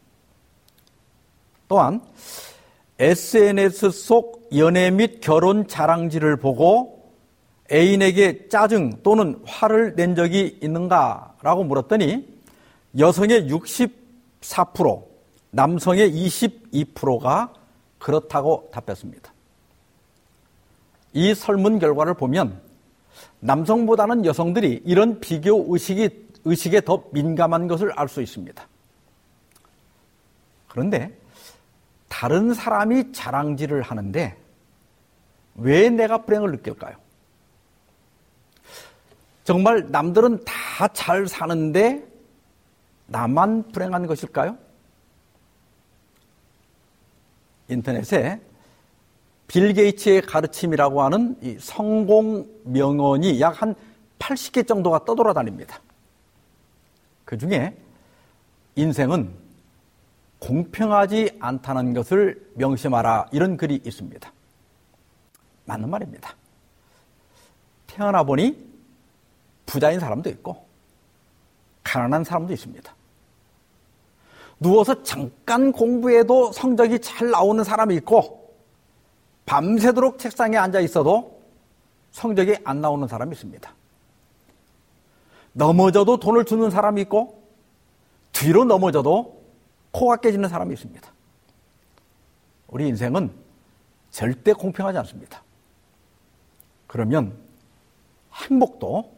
또한 1.68 2.02
SNS 2.98 3.92
속 3.92 4.41
연애 4.56 4.92
및 4.92 5.22
결혼 5.22 5.68
자랑지를 5.68 6.38
보고 6.38 7.02
애인에게 7.72 8.50
짜증 8.50 9.02
또는 9.02 9.42
화를 9.46 9.96
낸 9.96 10.16
적이 10.16 10.60
있는가 10.62 11.36
라고 11.42 11.64
물었더니 11.64 12.28
여성의 12.98 13.50
64%, 13.50 15.06
남성의 15.52 16.12
22%가 16.12 17.54
그렇다고 17.98 18.70
답했습니다. 18.74 19.32
이 21.14 21.34
설문 21.34 21.80
결과를 21.80 22.14
보면 22.16 22.62
남성보다는 23.40 24.26
여성들이 24.26 24.84
이런 24.86 25.20
비교 25.20 25.66
의식이, 25.70 26.28
의식에 26.44 26.82
더 26.82 27.04
민감한 27.12 27.68
것을 27.68 27.92
알 27.94 28.08
수 28.08 28.22
있습니다. 28.22 28.68
그런데 30.68 31.18
다른 32.10 32.54
사람이 32.54 33.12
자랑질을 33.14 33.82
하는데 33.82 34.41
왜 35.56 35.90
내가 35.90 36.20
불행을 36.20 36.52
느낄까요? 36.52 36.96
정말 39.44 39.90
남들은 39.90 40.44
다 40.46 40.88
잘 40.94 41.28
사는데 41.28 42.04
나만 43.08 43.72
불행한 43.72 44.08
것일까요? 44.08 44.58
인터넷에 47.68 48.40
빌 49.48 49.74
게이츠의 49.74 50.22
가르침이라고 50.24 51.04
하는 51.04 51.38
이 51.42 51.58
성공 51.60 52.48
명언이 52.64 53.40
약 53.42 53.62
한 53.62 53.76
80개 54.18 54.68
정도가 54.68 55.04
떠돌아다닙니다. 55.06 55.80
그 57.26 57.38
중에 57.38 57.76
인생은 58.76 59.34
공평하지 60.40 61.38
않다는 61.40 61.94
것을 61.94 62.52
명심하라 62.56 63.28
이런 63.32 63.58
글이 63.58 63.82
있습니다. 63.86 64.32
맞는 65.66 65.90
말입니다. 65.90 66.36
태어나 67.88 68.24
보니 68.24 68.72
부자인 69.66 70.00
사람도 70.00 70.30
있고 70.30 70.66
가난한 71.84 72.24
사람도 72.24 72.54
있습니다. 72.54 72.96
누워서 74.60 75.04
잠깐 75.04 75.72
공부해도 75.72 76.52
성적이 76.52 77.00
잘 77.00 77.32
나오는 77.32 77.64
사람이 77.64 77.96
있고 77.96 78.54
밤새도록 79.46 80.20
책상에 80.20 80.56
앉아 80.56 80.82
있어도 80.82 81.42
성적이 82.12 82.58
안 82.64 82.80
나오는 82.80 83.08
사람이 83.08 83.34
있습니다. 83.34 83.74
넘어져도 85.54 86.18
돈을 86.18 86.46
주는 86.46 86.70
사람이 86.70 87.02
있고 87.02 87.42
뒤로 88.32 88.64
넘어져도 88.64 89.42
코가 89.92 90.18
깨지는 90.18 90.48
사람이 90.48 90.74
있습니다. 90.74 91.12
우리 92.68 92.88
인생은 92.88 93.32
절대 94.12 94.54
공평하지 94.54 94.98
않습니다. 95.00 95.44
그러면 96.92 97.34
행복도 98.34 99.16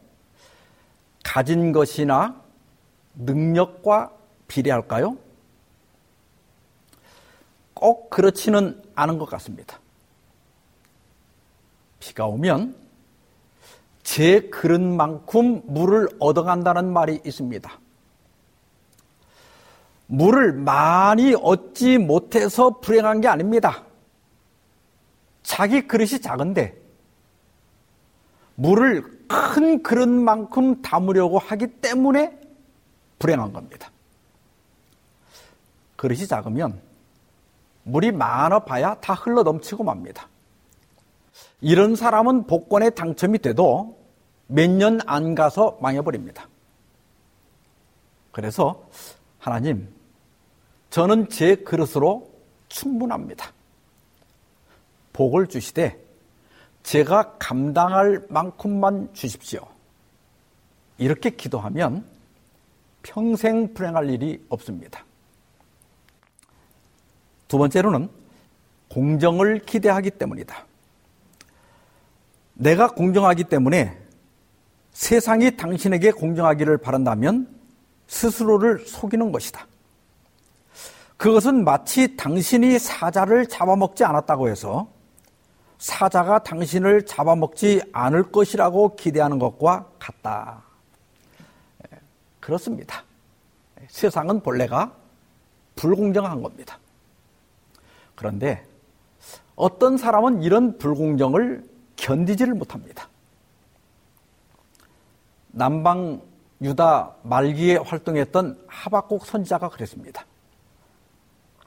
가진 1.24 1.72
것이나 1.72 2.40
능력과 3.16 4.12
비례할까요? 4.46 5.18
꼭 7.74 8.10
그렇지는 8.10 8.80
않은 8.94 9.18
것 9.18 9.24
같습니다. 9.24 9.80
비가 11.98 12.26
오면 12.26 12.76
제 14.04 14.42
그릇만큼 14.50 15.62
물을 15.64 16.06
얻어간다는 16.20 16.92
말이 16.92 17.20
있습니다. 17.26 17.80
물을 20.06 20.52
많이 20.52 21.34
얻지 21.34 21.98
못해서 21.98 22.78
불행한 22.78 23.20
게 23.20 23.26
아닙니다. 23.26 23.82
자기 25.42 25.88
그릇이 25.88 26.20
작은데 26.20 26.83
물을 28.56 29.02
큰 29.28 29.82
그릇만큼 29.82 30.82
담으려고 30.82 31.38
하기 31.38 31.66
때문에 31.80 32.38
불행한 33.18 33.52
겁니다. 33.52 33.90
그릇이 35.96 36.26
작으면 36.26 36.80
물이 37.84 38.12
많아 38.12 38.60
봐야 38.60 38.94
다 38.96 39.14
흘러 39.14 39.42
넘치고 39.42 39.84
맙니다. 39.84 40.28
이런 41.60 41.96
사람은 41.96 42.46
복권에 42.46 42.90
당첨이 42.90 43.38
돼도 43.38 43.98
몇 44.46 44.70
년 44.70 45.00
안 45.06 45.34
가서 45.34 45.78
망해버립니다. 45.80 46.48
그래서 48.30 48.88
하나님, 49.38 49.88
저는 50.90 51.28
제 51.30 51.56
그릇으로 51.56 52.30
충분합니다. 52.68 53.52
복을 55.12 55.46
주시되 55.46 56.03
제가 56.84 57.38
감당할 57.38 58.24
만큼만 58.28 59.12
주십시오. 59.14 59.66
이렇게 60.98 61.30
기도하면 61.30 62.04
평생 63.02 63.74
불행할 63.74 64.10
일이 64.10 64.44
없습니다. 64.48 65.04
두 67.48 67.58
번째로는 67.58 68.08
공정을 68.90 69.60
기대하기 69.60 70.12
때문이다. 70.12 70.64
내가 72.54 72.88
공정하기 72.88 73.44
때문에 73.44 73.98
세상이 74.92 75.56
당신에게 75.56 76.12
공정하기를 76.12 76.78
바란다면 76.78 77.48
스스로를 78.06 78.86
속이는 78.86 79.32
것이다. 79.32 79.66
그것은 81.16 81.64
마치 81.64 82.16
당신이 82.16 82.78
사자를 82.78 83.46
잡아먹지 83.46 84.04
않았다고 84.04 84.48
해서 84.48 84.93
사자가 85.78 86.42
당신을 86.42 87.06
잡아먹지 87.06 87.82
않을 87.92 88.30
것이라고 88.30 88.96
기대하는 88.96 89.38
것과 89.38 89.88
같다. 89.98 90.62
예, 91.92 91.98
그렇습니다. 92.40 93.04
세상은 93.88 94.40
본래가 94.40 94.92
불공정한 95.76 96.42
겁니다. 96.42 96.78
그런데 98.14 98.66
어떤 99.56 99.96
사람은 99.96 100.42
이런 100.42 100.78
불공정을 100.78 101.64
견디지를 101.96 102.54
못합니다. 102.54 103.08
남방 105.48 106.22
유다 106.60 107.14
말기에 107.22 107.76
활동했던 107.76 108.64
하박국 108.66 109.26
선지자가 109.26 109.68
그랬습니다. 109.68 110.24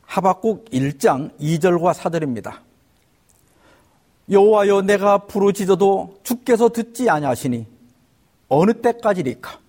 하박국 0.06 0.66
1장 0.72 1.38
2절과 1.40 1.94
4절입니다. 1.94 2.67
여호와여 4.30 4.82
내가 4.82 5.20
부르짖어도 5.20 6.20
주께서 6.24 6.70
듣지 6.70 7.10
아니하시니 7.10 7.66
어느 8.50 8.74
때까지리까 8.74 9.60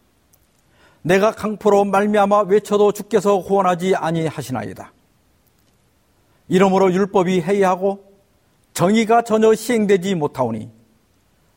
내가 1.02 1.32
강포로 1.32 1.84
말미암아 1.84 2.42
외쳐도 2.42 2.92
주께서 2.92 3.38
구원하지 3.42 3.94
아니하시나이다. 3.94 4.92
이러므로 6.48 6.92
율법이 6.92 7.42
해이하고 7.42 8.04
정의가 8.74 9.22
전혀 9.22 9.54
시행되지 9.54 10.14
못하오니 10.14 10.70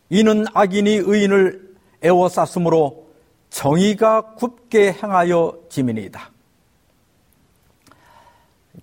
이는 0.09 0.45
악인이 0.53 0.89
의인을 0.89 1.75
애워쌌으므로 2.03 3.07
정의가 3.49 4.33
굽게 4.35 4.93
행하여 4.93 5.57
지민이다. 5.69 6.31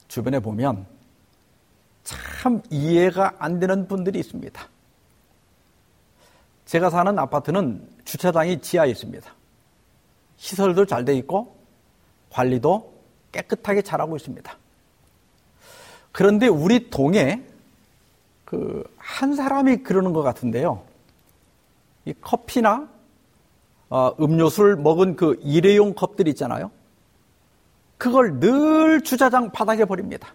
주변에 0.08 0.40
보면 0.40 0.86
참 2.08 2.62
이해가 2.70 3.36
안 3.38 3.58
되는 3.60 3.86
분들이 3.88 4.18
있습니다. 4.18 4.68
제가 6.66 6.90
사는 6.90 7.18
아파트는 7.18 7.88
주차장이 8.04 8.60
지하에 8.60 8.90
있습니다. 8.90 9.30
시설도 10.36 10.86
잘 10.86 11.04
돼 11.04 11.14
있고 11.16 11.56
관리도 12.30 12.94
깨끗하게 13.32 13.82
잘하고 13.82 14.16
있습니다. 14.16 14.56
그런데 16.12 16.46
우리 16.46 16.90
동에 16.90 17.44
그 18.44 18.84
한 19.08 19.34
사람이 19.34 19.78
그러는 19.78 20.12
것 20.12 20.22
같은데요. 20.22 20.84
이 22.04 22.14
커피나 22.20 22.88
어, 23.88 24.14
음료수를 24.20 24.76
먹은 24.76 25.16
그 25.16 25.40
일회용 25.42 25.94
컵들 25.94 26.28
있잖아요. 26.28 26.70
그걸 27.96 28.38
늘 28.38 29.00
주차장 29.00 29.50
바닥에 29.50 29.86
버립니다. 29.86 30.34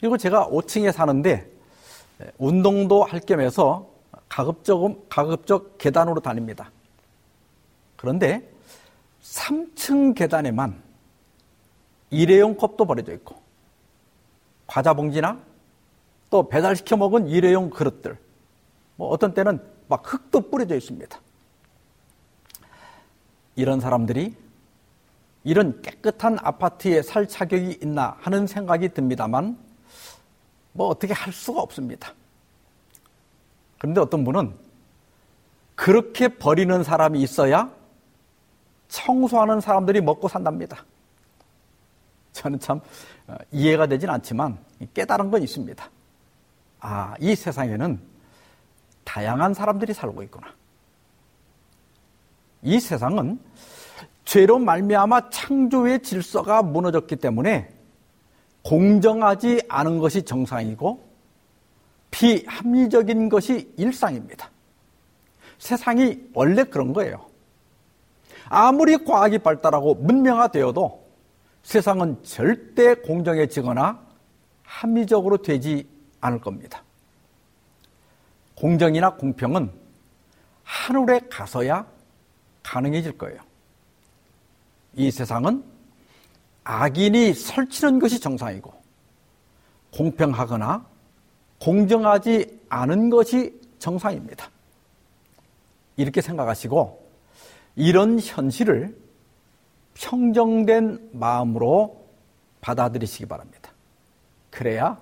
그리고 0.00 0.16
제가 0.16 0.48
5층에 0.48 0.92
사는데 0.92 1.50
운동도 2.38 3.04
할 3.04 3.20
겸해서 3.20 3.88
가급적, 4.28 5.08
가급적 5.08 5.78
계단으로 5.78 6.20
다닙니다. 6.20 6.70
그런데 7.96 8.50
3층 9.22 10.14
계단에만 10.14 10.82
일회용 12.10 12.56
컵도 12.56 12.84
버려져 12.84 13.12
있고 13.14 13.36
과자 14.66 14.94
봉지나 14.94 15.40
또 16.30 16.48
배달시켜 16.48 16.96
먹은 16.96 17.28
일회용 17.28 17.70
그릇들 17.70 18.18
뭐 18.96 19.08
어떤 19.08 19.34
때는 19.34 19.60
막 19.88 20.02
흙도 20.12 20.50
뿌려져 20.50 20.76
있습니다. 20.76 21.18
이런 23.56 23.80
사람들이 23.80 24.34
이런 25.44 25.80
깨끗한 25.82 26.38
아파트에 26.40 27.02
살 27.02 27.28
자격이 27.28 27.78
있나 27.82 28.16
하는 28.20 28.46
생각이 28.46 28.88
듭니다만 28.90 29.58
뭐 30.74 30.88
어떻게 30.88 31.12
할 31.14 31.32
수가 31.32 31.62
없습니다. 31.62 32.12
그런데 33.78 34.00
어떤 34.00 34.24
분은 34.24 34.54
그렇게 35.74 36.28
버리는 36.28 36.82
사람이 36.82 37.22
있어야 37.22 37.72
청소하는 38.88 39.60
사람들이 39.60 40.00
먹고 40.00 40.28
산답니다. 40.28 40.84
저는 42.32 42.58
참 42.60 42.80
어, 43.26 43.36
이해가 43.52 43.86
되진 43.86 44.10
않지만 44.10 44.58
깨달은 44.92 45.30
건 45.30 45.42
있습니다. 45.42 45.90
아, 46.80 47.14
이 47.20 47.34
세상에는 47.34 48.00
다양한 49.04 49.54
사람들이 49.54 49.94
살고 49.94 50.22
있구나. 50.24 50.48
이 52.62 52.80
세상은 52.80 53.38
죄로 54.24 54.58
말미암아 54.58 55.30
창조의 55.30 56.02
질서가 56.02 56.62
무너졌기 56.62 57.16
때문에 57.16 57.73
공정하지 58.64 59.62
않은 59.68 59.98
것이 59.98 60.22
정상이고 60.22 61.04
비합리적인 62.10 63.28
것이 63.28 63.72
일상입니다. 63.76 64.50
세상이 65.58 66.30
원래 66.34 66.64
그런 66.64 66.92
거예요. 66.92 67.26
아무리 68.48 68.96
과학이 69.04 69.38
발달하고 69.38 69.94
문명화되어도 69.96 71.04
세상은 71.62 72.22
절대 72.22 72.94
공정해지거나 72.94 74.00
합리적으로 74.62 75.38
되지 75.38 75.88
않을 76.20 76.40
겁니다. 76.40 76.82
공정이나 78.54 79.16
공평은 79.16 79.70
하늘에 80.62 81.20
가서야 81.30 81.86
가능해질 82.62 83.18
거예요. 83.18 83.40
이 84.94 85.10
세상은 85.10 85.64
악인이 86.64 87.34
설치는 87.34 87.98
것이 87.98 88.20
정상이고 88.20 88.72
공평하거나 89.92 90.86
공정하지 91.60 92.60
않은 92.68 93.10
것이 93.10 93.60
정상입니다. 93.78 94.50
이렇게 95.96 96.20
생각하시고 96.20 97.10
이런 97.76 98.18
현실을 98.18 98.96
평정된 99.94 101.10
마음으로 101.12 102.04
받아들이시기 102.60 103.26
바랍니다. 103.26 103.70
그래야 104.50 104.98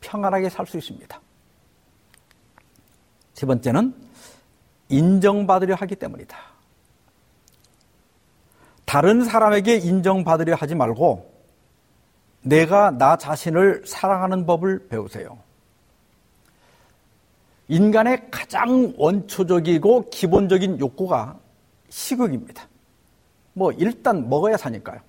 평안하게 0.00 0.50
살 0.50 0.66
수 0.66 0.76
있습니다. 0.76 1.20
세 3.32 3.46
번째는 3.46 3.94
인정받으려 4.88 5.74
하기 5.74 5.96
때문이다. 5.96 6.53
다른 8.94 9.24
사람에게 9.24 9.78
인정받으려 9.78 10.54
하지 10.54 10.76
말고 10.76 11.28
내가 12.42 12.92
나 12.92 13.16
자신을 13.16 13.82
사랑하는 13.84 14.46
법을 14.46 14.86
배우세요. 14.86 15.36
인간의 17.66 18.28
가장 18.30 18.94
원초적이고 18.96 20.10
기본적인 20.10 20.78
욕구가 20.78 21.36
식욕입니다. 21.88 22.68
뭐 23.54 23.72
일단 23.72 24.28
먹어야 24.28 24.56
사니까요. 24.56 25.00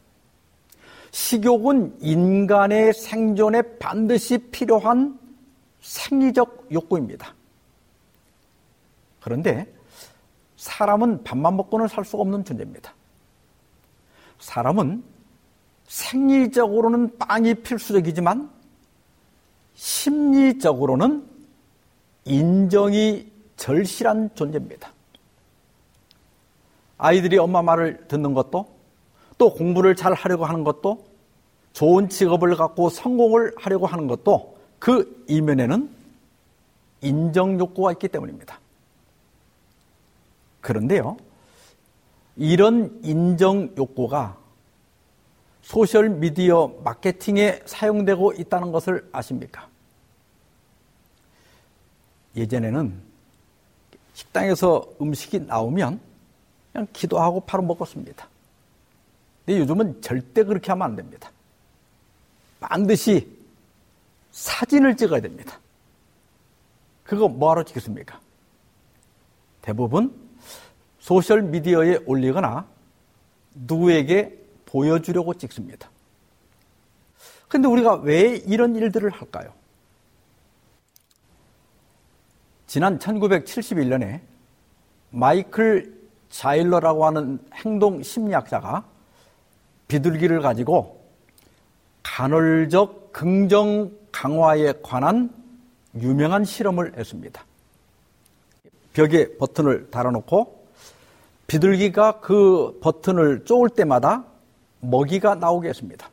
식욕은 1.12 1.98
인간의 2.00 2.92
생존에 2.92 3.62
반드시 3.78 4.40
필요한 4.50 5.20
생리적 5.82 6.70
욕구입니다. 6.72 7.36
그런데 9.22 9.72
사람은 10.58 11.24
밥만 11.24 11.56
먹고는 11.56 11.88
살 11.88 12.04
수가 12.04 12.24
없는 12.24 12.44
존재입니다. 12.46 12.95
사람은 14.40 15.04
생리적으로는 15.88 17.18
빵이 17.18 17.56
필수적이지만 17.56 18.50
심리적으로는 19.76 21.28
인정이 22.26 23.32
절실한 23.58 24.32
존재입니다. 24.36 24.92
아이들이 26.98 27.38
엄마 27.38 27.62
말을 27.62 28.08
듣는 28.08 28.34
것도 28.34 28.74
또 29.38 29.54
공부를 29.54 29.96
잘 29.96 30.14
하려고 30.14 30.46
하는 30.46 30.64
것도 30.64 31.06
좋은 31.74 32.08
직업을 32.08 32.56
갖고 32.56 32.90
성공을 32.90 33.54
하려고 33.58 33.86
하는 33.86 34.08
것도 34.08 34.58
그 34.80 35.26
이면에는 35.28 35.90
인정 37.02 37.60
욕구가 37.60 37.92
있기 37.94 38.08
때문입니다. 38.08 38.60
그런데요, 40.62 41.18
이런 42.38 43.00
인정 43.04 43.74
욕구가 43.78 44.38
소셜 45.62 46.10
미디어 46.10 46.68
마케팅에 46.84 47.62
사용되고 47.66 48.34
있다는 48.34 48.72
것을 48.72 49.08
아십니까? 49.12 49.68
예전에는 52.36 53.02
식당에서 54.14 54.88
음식이 55.02 55.40
나오면 55.42 56.00
그냥 56.72 56.88
기도하고 56.94 57.42
바로 57.42 57.64
먹었습니다. 57.64 58.28
근데 59.46 59.60
요즘은 59.60 60.02
절대 60.02 60.44
그렇게 60.44 60.72
하면 60.72 60.86
안 60.86 60.96
됩니다. 60.96 61.32
반드시 62.60 63.28
사진을 64.32 64.98
찍어야 64.98 65.22
됩니다. 65.22 65.60
그거 67.04 67.28
뭐하러 67.28 67.64
찍겠습니까? 67.64 68.20
대부분 69.62 70.25
소셜 71.06 71.44
미디어에 71.44 72.00
올리거나 72.08 72.66
누구에게 73.54 74.44
보여주려고 74.66 75.36
찍습니다. 75.36 75.88
근데 77.48 77.68
우리가 77.68 77.98
왜 77.98 78.38
이런 78.38 78.76
일들을 78.76 79.12
할까요? 79.12 79.54
지난 82.66 82.98
1971년에 82.98 84.22
마이클 85.12 85.96
자일러라고 86.32 87.06
하는 87.06 87.38
행동 87.54 88.02
심리학자가 88.02 88.84
비둘기를 89.88 90.42
가지고 90.42 91.06
간헐적 92.02 93.14
긍정 93.14 93.92
강화에 94.12 94.74
관한 94.82 95.32
유명한 96.02 96.44
실험을 96.44 96.98
했습니다. 96.98 97.46
벽에 98.94 99.38
버튼을 99.38 99.92
달아놓고 99.92 100.65
비둘기가 101.48 102.20
그 102.20 102.80
버튼을 102.82 103.46
쪼을 103.46 103.70
때마다 103.70 104.26
먹이가 104.80 105.36
나오게 105.36 105.70
했습니다. 105.70 106.10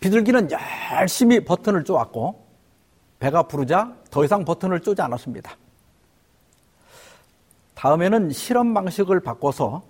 비둘기는 0.00 0.50
열심히 0.50 1.44
버튼을 1.44 1.84
쪼았고 1.84 2.46
배가 3.18 3.44
부르자 3.44 3.94
더 4.10 4.24
이상 4.24 4.44
버튼을 4.44 4.80
쪼지 4.80 5.00
않았습니다. 5.02 5.56
다음에는 7.74 8.30
실험 8.30 8.74
방식을 8.74 9.20
바꿔서 9.20 9.82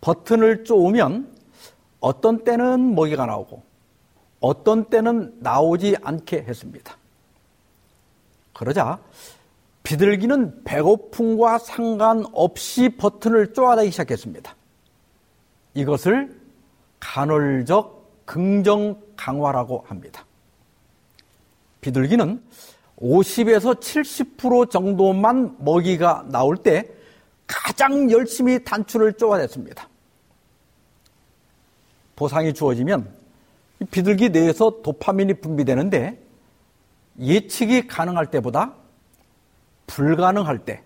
버튼을 0.00 0.64
쪼으면 0.64 1.34
어떤 2.00 2.44
때는 2.44 2.94
먹이가 2.94 3.26
나오고 3.26 3.62
어떤 4.40 4.84
때는 4.84 5.36
나오지 5.40 5.96
않게 6.02 6.42
했습니다. 6.42 6.96
그러자 8.52 8.98
비둘기는 9.86 10.64
배고픔과 10.64 11.60
상관없이 11.60 12.88
버튼을 12.88 13.52
쪼아대기 13.52 13.92
시작했습니다. 13.92 14.56
이것을 15.74 16.36
간헐적 16.98 18.24
긍정 18.24 19.00
강화라고 19.14 19.84
합니다. 19.86 20.24
비둘기는 21.80 22.42
50에서 22.98 23.78
70% 23.78 24.70
정도만 24.72 25.54
먹이가 25.60 26.26
나올 26.30 26.56
때 26.56 26.90
가장 27.46 28.10
열심히 28.10 28.64
단추를 28.64 29.12
쪼아냈습니다. 29.12 29.88
보상이 32.16 32.52
주어지면 32.52 33.08
비둘기 33.92 34.30
내에서 34.30 34.82
도파민이 34.82 35.34
분비되는데 35.34 36.20
예측이 37.20 37.86
가능할 37.86 38.32
때보다 38.32 38.74
불가능할 39.86 40.64
때 40.64 40.82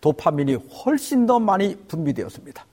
도파민이 0.00 0.54
훨씬 0.54 1.26
더 1.26 1.38
많이 1.38 1.76
분비되었습니다. 1.88 2.64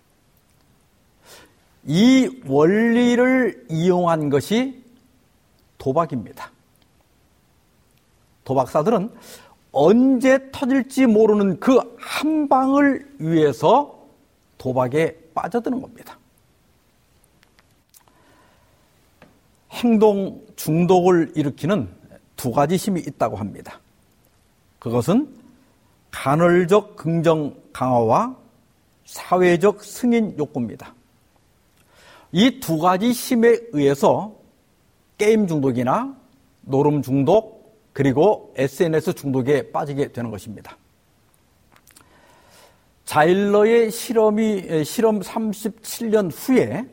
이 1.86 2.42
원리를 2.46 3.68
이용한 3.70 4.30
것이 4.30 4.84
도박입니다. 5.78 6.52
도박사들은 8.44 9.12
언제 9.72 10.52
터질지 10.52 11.08
모르는 11.08 11.60
그 11.60 11.80
한 12.24 12.48
방을 12.48 13.16
위해서 13.20 14.08
도박에 14.58 15.18
빠져드는 15.34 15.82
겁니다. 15.82 16.18
행동 19.72 20.46
중독을 20.56 21.34
일으키는 21.36 21.90
두 22.38 22.52
가지 22.52 22.76
힘이 22.76 23.02
있다고 23.02 23.36
합니다. 23.36 23.80
그것은 24.80 25.28
간헐적 26.14 26.96
긍정 26.96 27.56
강화와 27.74 28.38
사회적 29.06 29.84
승인 29.84 30.38
욕구입니다. 30.38 30.94
이 32.32 32.60
두 32.60 32.78
가지 32.78 33.12
힘에 33.12 33.58
의해서 33.74 34.36
게임 35.18 35.48
중독이나 35.48 36.16
노름 36.62 37.02
중독, 37.02 37.92
그리고 37.94 38.54
SNS 38.56 39.14
중독에 39.14 39.72
빠지게 39.72 40.14
되는 40.14 40.32
것입니다. 40.32 40.78
자일러의 43.06 43.92
실험이 43.92 44.86
실험 44.86 45.20
37년 45.20 46.32
후에 46.32 46.86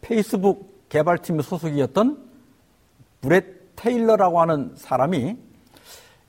페이스북 0.00 0.88
개발팀 0.88 1.40
소속이었던 1.40 2.28
브렛 3.20 3.76
테일러라고 3.76 4.40
하는 4.40 4.72
사람이 4.76 5.36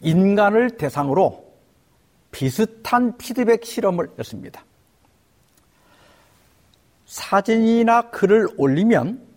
인간을 0.01 0.77
대상으로 0.77 1.48
비슷한 2.31 3.17
피드백 3.17 3.65
실험을 3.65 4.11
했습니다. 4.17 4.63
사진이나 7.05 8.09
글을 8.11 8.49
올리면 8.57 9.27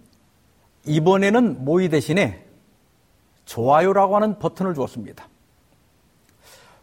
이번에는 0.87 1.65
모의 1.65 1.89
대신에 1.89 2.47
좋아요라고 3.45 4.17
하는 4.17 4.39
버튼을 4.39 4.75
주었습니다. 4.75 5.27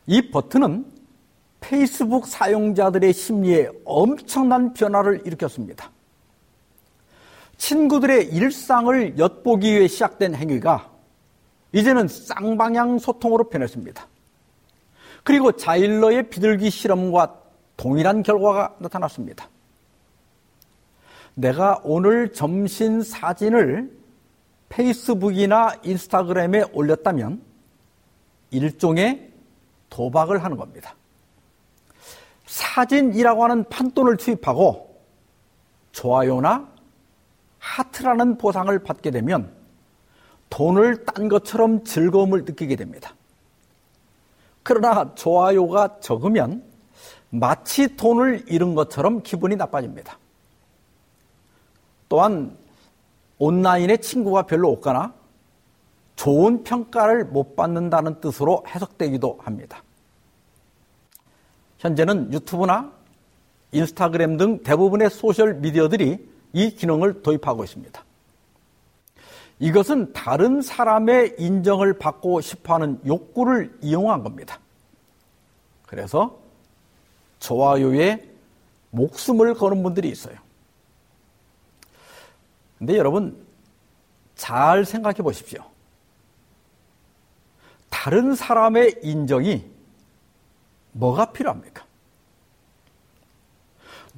이 0.08 0.32
버튼은 0.32 0.92
페이스북 1.60 2.26
사용자들의 2.26 3.14
심리에 3.14 3.70
엄청난 3.86 4.74
변화를 4.74 5.22
일으켰습니다. 5.26 5.92
친구들의 7.58 8.34
일상을 8.34 9.20
엿보기 9.20 9.72
위해 9.76 9.88
시작된 9.88 10.34
행위가 10.34 10.90
이제는 11.74 12.08
쌍방향 12.08 12.98
소통으로 12.98 13.50
변했습니다. 13.50 14.08
그리고 15.30 15.52
자일러의 15.52 16.32
비둘기 16.32 16.72
실험과 16.72 17.36
동일한 17.78 18.24
결과가 18.24 18.78
나타났습니다. 18.80 19.48
내가 21.36 21.80
오늘 21.84 22.34
점심 22.34 23.04
사진을 23.04 23.96
페이스북이나 24.70 25.76
인스타그램에 25.84 26.64
올렸다면 26.74 27.44
일종의 28.50 29.32
도박을 29.92 30.44
하는 30.44 30.58
겁니다. 30.58 30.96
사진이라고 32.48 33.44
하는 33.44 33.66
판돈을 33.66 34.18
투입하고 34.18 35.00
좋아요나 35.92 36.68
하트라는 37.60 38.40
보상을 38.40 38.80
받게 38.80 39.12
되면 39.12 39.54
돈을 40.50 41.06
딴 41.06 41.30
것처럼 41.30 41.84
즐거움을 41.84 42.46
느끼게 42.46 42.76
됩니다. 42.76 43.14
그러나 44.70 45.16
좋아요가 45.16 46.00
적으면 46.00 46.64
마치 47.32 47.96
돈을 47.96 48.46
잃은 48.48 48.76
것처럼 48.76 49.24
기분이 49.24 49.56
나빠집니다. 49.56 50.20
또한 52.08 52.56
온라인에 53.40 53.98
친구가 53.98 54.44
별로 54.44 54.70
없거나 54.70 55.16
좋은 56.16 56.64
평가를 56.64 57.26
못 57.26 57.56
받는다는 57.56 58.22
뜻으로 58.22 58.64
해석되기도 58.68 59.40
합니다. 59.42 59.82
현재는 61.80 62.32
유튜브나 62.32 62.92
인스타그램 63.72 64.38
등 64.38 64.62
대부분의 64.62 65.10
소셜 65.10 65.56
미디어들이 65.56 66.30
이 66.54 66.70
기능을 66.76 67.24
도입하고 67.24 67.64
있습니다. 67.64 68.04
이것은 69.60 70.14
다른 70.14 70.62
사람의 70.62 71.36
인정을 71.38 72.00
받고 72.00 72.40
싶어 72.42 72.76
하는 72.76 73.00
욕구를 73.06 73.78
이용한 73.82 74.24
겁니다. 74.24 74.60
그래서 75.86 76.40
좋아요에 77.40 78.26
목숨을 78.92 79.54
거는 79.54 79.84
분들이 79.84 80.10
있어요. 80.10 80.38
근데 82.78 82.98
여러분, 82.98 83.46
잘 84.36 84.86
생각해 84.86 85.18
보십시오. 85.18 85.62
다른 87.90 88.36
사람의 88.36 89.02
인정이 89.04 89.70
뭐가 90.94 91.34
필요합니까? 91.34 91.86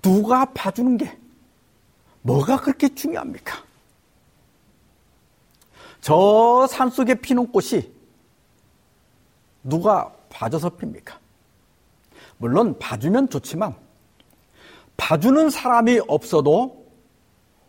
누가 0.04 0.46
봐주는 0.46 0.98
게 0.98 1.18
뭐가 2.22 2.62
그렇게 2.62 2.94
중요합니까? 2.94 3.71
저 6.02 6.68
산 6.68 6.90
속에 6.90 7.16
피는 7.16 7.52
꽃이 7.52 7.92
누가 9.64 10.12
봐줘서 10.30 10.70
핍니까? 10.70 11.20
물론 12.38 12.78
봐주면 12.80 13.30
좋지만 13.30 13.76
봐주는 14.98 15.50
사람이 15.50 16.02
없어도 16.08 16.86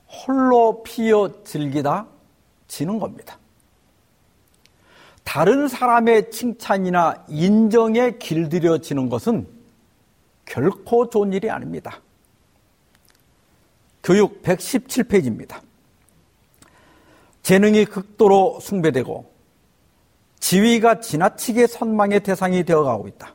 홀로 0.07 0.83
피어 0.83 1.43
즐기다 1.45 2.07
지는 2.69 2.99
겁니다. 2.99 3.39
다른 5.25 5.69
사람의 5.69 6.31
칭찬이나 6.31 7.25
인정에 7.29 8.19
길들여지는 8.19 9.09
것은 9.09 9.47
결코 10.45 11.09
좋은 11.09 11.33
일이 11.33 11.51
아닙니다. 11.51 12.01
교육 14.03 14.43
117페이지입니다. 14.43 15.61
재능이 17.43 17.85
극도로 17.87 18.59
숭배되고 18.61 19.33
지위가 20.41 21.01
지나치게 21.01 21.67
선망의 21.67 22.21
대상이 22.21 22.65
되어가고 22.65 23.09
있다. 23.09 23.35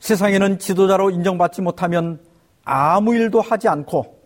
세상에는 0.00 0.58
지도자로 0.58 1.10
인정받지 1.10 1.62
못하면 1.62 2.20
아무 2.64 3.14
일도 3.14 3.40
하지 3.40 3.68
않고 3.68 4.20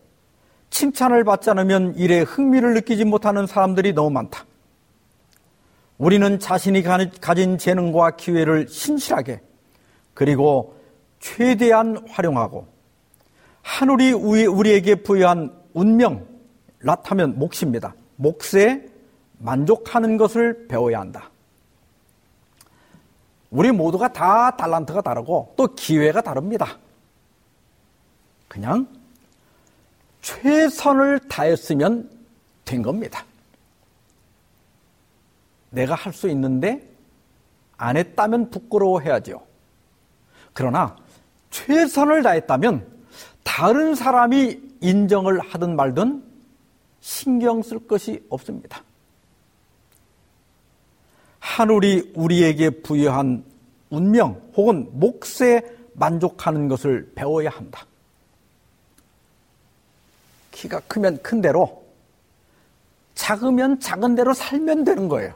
칭찬을 0.70 1.24
받지 1.24 1.50
않으면 1.50 1.94
일에 1.96 2.20
흥미를 2.20 2.74
느끼지 2.74 3.04
못하는 3.04 3.46
사람들이 3.46 3.92
너무 3.92 4.10
많다. 4.10 4.44
우리는 5.98 6.38
자신이 6.38 6.82
가진 6.82 7.58
재능과 7.58 8.16
기회를 8.16 8.68
신실하게 8.68 9.40
그리고 10.14 10.78
최대한 11.20 12.06
활용하고 12.08 12.66
하늘이 13.62 14.12
우리에게 14.12 14.96
부여한 14.96 15.52
운명, 15.72 16.26
라타면 16.80 17.38
몫입니다. 17.38 17.94
몫에 18.16 18.88
만족하는 19.38 20.16
것을 20.16 20.66
배워야 20.68 21.00
한다. 21.00 21.30
우리 23.50 23.70
모두가 23.70 24.12
다 24.12 24.56
달란트가 24.56 25.02
다르고 25.02 25.54
또 25.56 25.74
기회가 25.74 26.20
다릅니다. 26.20 26.78
그냥 28.48 28.88
최선을 30.22 31.20
다했으면 31.28 32.10
된 32.64 32.82
겁니다. 32.82 33.24
내가 35.70 35.94
할 35.94 36.12
수 36.12 36.28
있는데 36.30 36.88
안 37.76 37.96
했다면 37.96 38.50
부끄러워해야죠. 38.50 39.42
그러나 40.52 40.96
최선을 41.50 42.22
다했다면 42.22 42.86
다른 43.44 43.94
사람이 43.94 44.60
인정을 44.80 45.38
하든 45.38 45.76
말든 45.76 46.24
신경 47.07 47.62
쓸 47.62 47.86
것이 47.86 48.26
없습니다. 48.30 48.82
하늘이 51.38 52.11
우리에게 52.16 52.82
부여한 52.82 53.44
운명 53.90 54.42
혹은 54.57 54.88
몫에 54.90 55.62
만족하는 55.92 56.66
것을 56.66 57.12
배워야 57.14 57.50
한다. 57.50 57.86
키가 60.50 60.80
크면 60.80 61.22
큰 61.22 61.40
대로, 61.40 61.84
작으면 63.14 63.78
작은 63.78 64.16
대로 64.16 64.34
살면 64.34 64.82
되는 64.82 65.09
거예요. 65.09 65.32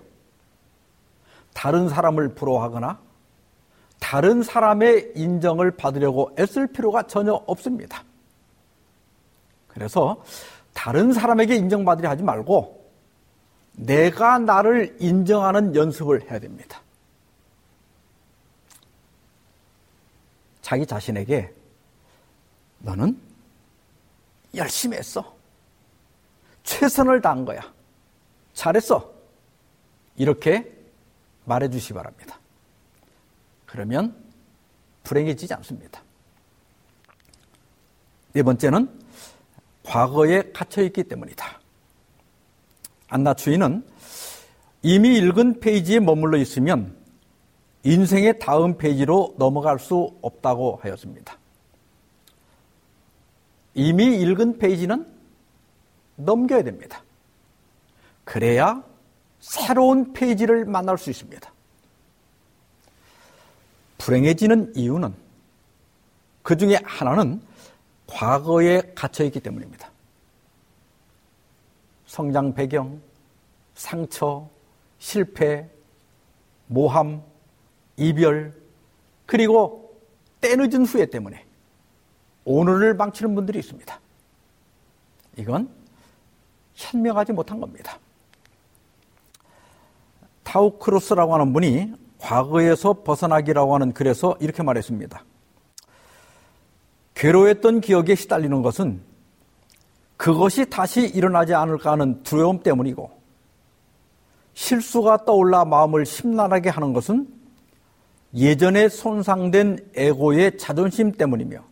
다른 1.54 1.88
사람을 1.88 2.34
부러워하거나 2.34 2.98
다른 4.00 4.42
사람의 4.42 5.12
인정을 5.14 5.76
받으려고 5.76 6.34
애쓸 6.36 6.66
필요가 6.66 7.04
전혀 7.06 7.32
없습니다. 7.32 8.02
그래서 9.68 10.20
다른 10.72 11.12
사람에게 11.12 11.56
인정받으려 11.56 12.08
하지 12.08 12.22
말고 12.22 12.80
내가 13.72 14.38
나를 14.38 14.96
인정하는 15.00 15.74
연습을 15.74 16.30
해야 16.30 16.38
됩니다. 16.38 16.82
자기 20.62 20.86
자신에게 20.86 21.52
너는 22.78 23.18
열심히 24.54 24.96
했어. 24.96 25.36
최선을 26.62 27.20
다한 27.20 27.44
거야. 27.44 27.60
잘했어. 28.54 29.12
이렇게 30.16 30.70
말해 31.44 31.68
주시기 31.70 31.94
바랍니다. 31.94 32.38
그러면 33.66 34.14
불행해지지 35.02 35.54
않습니다. 35.54 36.02
네 38.32 38.42
번째는 38.42 38.99
과거에 39.84 40.42
갇혀있기 40.52 41.04
때문이다. 41.04 41.60
안나 43.08 43.34
주인은 43.34 43.84
이미 44.82 45.16
읽은 45.18 45.60
페이지에 45.60 46.00
머물러 46.00 46.38
있으면 46.38 46.96
인생의 47.82 48.38
다음 48.38 48.76
페이지로 48.76 49.34
넘어갈 49.38 49.78
수 49.78 50.14
없다고 50.22 50.80
하였습니다. 50.82 51.36
이미 53.74 54.20
읽은 54.20 54.58
페이지는 54.58 55.06
넘겨야 56.16 56.62
됩니다. 56.62 57.02
그래야 58.24 58.82
새로운 59.40 60.12
페이지를 60.12 60.64
만날 60.66 60.98
수 60.98 61.10
있습니다. 61.10 61.52
불행해지는 63.98 64.72
이유는 64.76 65.14
그 66.42 66.56
중에 66.56 66.78
하나는 66.84 67.40
과거에 68.10 68.82
갇혀있기 68.94 69.40
때문입니다. 69.40 69.90
성장 72.06 72.54
배경, 72.54 73.00
상처, 73.74 74.48
실패, 74.98 75.68
모함, 76.66 77.22
이별, 77.96 78.52
그리고 79.26 79.96
때늦은 80.40 80.84
후회 80.86 81.06
때문에 81.06 81.44
오늘을 82.44 82.94
망치는 82.94 83.34
분들이 83.34 83.58
있습니다. 83.60 84.00
이건 85.36 85.70
현명하지 86.74 87.32
못한 87.32 87.60
겁니다. 87.60 87.98
타우크로스라고 90.42 91.34
하는 91.34 91.52
분이 91.52 91.94
과거에서 92.18 93.02
벗어나기라고 93.04 93.74
하는 93.74 93.92
글에서 93.92 94.36
이렇게 94.40 94.62
말했습니다. 94.62 95.24
괴로웠던 97.20 97.82
기억에 97.82 98.14
시달리는 98.14 98.62
것은 98.62 98.98
그것이 100.16 100.70
다시 100.70 101.02
일어나지 101.06 101.52
않을까 101.52 101.92
하는 101.92 102.22
두려움 102.22 102.62
때문이고 102.62 103.10
실수가 104.54 105.26
떠올라 105.26 105.66
마음을 105.66 106.06
심란하게 106.06 106.70
하는 106.70 106.94
것은 106.94 107.28
예전에 108.34 108.88
손상된 108.88 109.90
에고의 109.94 110.56
자존심 110.56 111.12
때문이며 111.12 111.62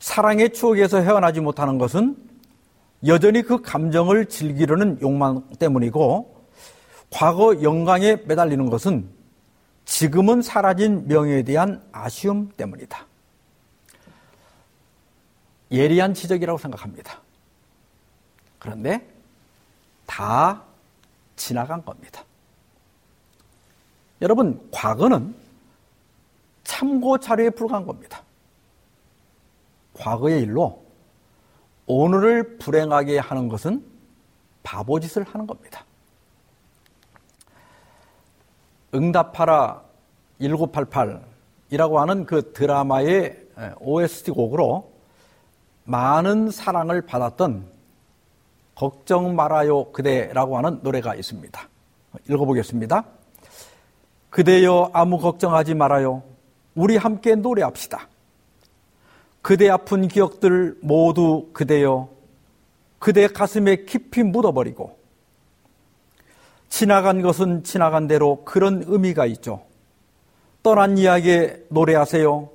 사랑의 0.00 0.52
추억에서 0.52 0.98
헤어나지 0.98 1.40
못하는 1.40 1.78
것은 1.78 2.16
여전히 3.06 3.42
그 3.42 3.62
감정을 3.62 4.26
즐기려는 4.26 4.98
욕망 5.02 5.42
때문이고 5.60 6.34
과거 7.10 7.62
영광에 7.62 8.16
매달리는 8.26 8.68
것은 8.70 9.08
지금은 9.84 10.42
사라진 10.42 11.06
명예에 11.06 11.44
대한 11.44 11.80
아쉬움 11.92 12.50
때문이다. 12.56 13.11
예리한 15.72 16.14
지적이라고 16.14 16.58
생각합니다. 16.58 17.20
그런데 18.58 19.08
다 20.06 20.62
지나간 21.36 21.84
겁니다. 21.84 22.24
여러분, 24.20 24.68
과거는 24.70 25.34
참고 26.62 27.18
자료에 27.18 27.50
불과한 27.50 27.86
겁니다. 27.86 28.22
과거의 29.94 30.42
일로 30.42 30.84
오늘을 31.86 32.58
불행하게 32.58 33.18
하는 33.18 33.48
것은 33.48 33.84
바보짓을 34.62 35.24
하는 35.24 35.46
겁니다. 35.46 35.84
응답하라 38.94 39.82
1988이라고 40.40 41.94
하는 41.96 42.26
그 42.26 42.52
드라마의 42.52 43.48
OST 43.80 44.30
곡으로 44.32 44.91
많은 45.84 46.50
사랑을 46.50 47.02
받았던 47.02 47.66
걱정 48.74 49.36
말아요 49.36 49.92
그대라고 49.92 50.56
하는 50.56 50.80
노래가 50.82 51.14
있습니다. 51.14 51.68
읽어보겠습니다. 52.28 53.04
그대여 54.30 54.90
아무 54.92 55.18
걱정하지 55.18 55.74
말아요. 55.74 56.22
우리 56.74 56.96
함께 56.96 57.34
노래합시다. 57.34 58.08
그대 59.42 59.68
아픈 59.68 60.08
기억들 60.08 60.78
모두 60.80 61.48
그대여 61.52 62.08
그대 62.98 63.26
가슴에 63.26 63.84
깊이 63.84 64.22
묻어버리고 64.22 64.96
지나간 66.68 67.20
것은 67.20 67.64
지나간 67.64 68.06
대로 68.06 68.44
그런 68.44 68.84
의미가 68.86 69.26
있죠. 69.26 69.64
떠난 70.62 70.96
이야기에 70.96 71.66
노래하세요. 71.68 72.48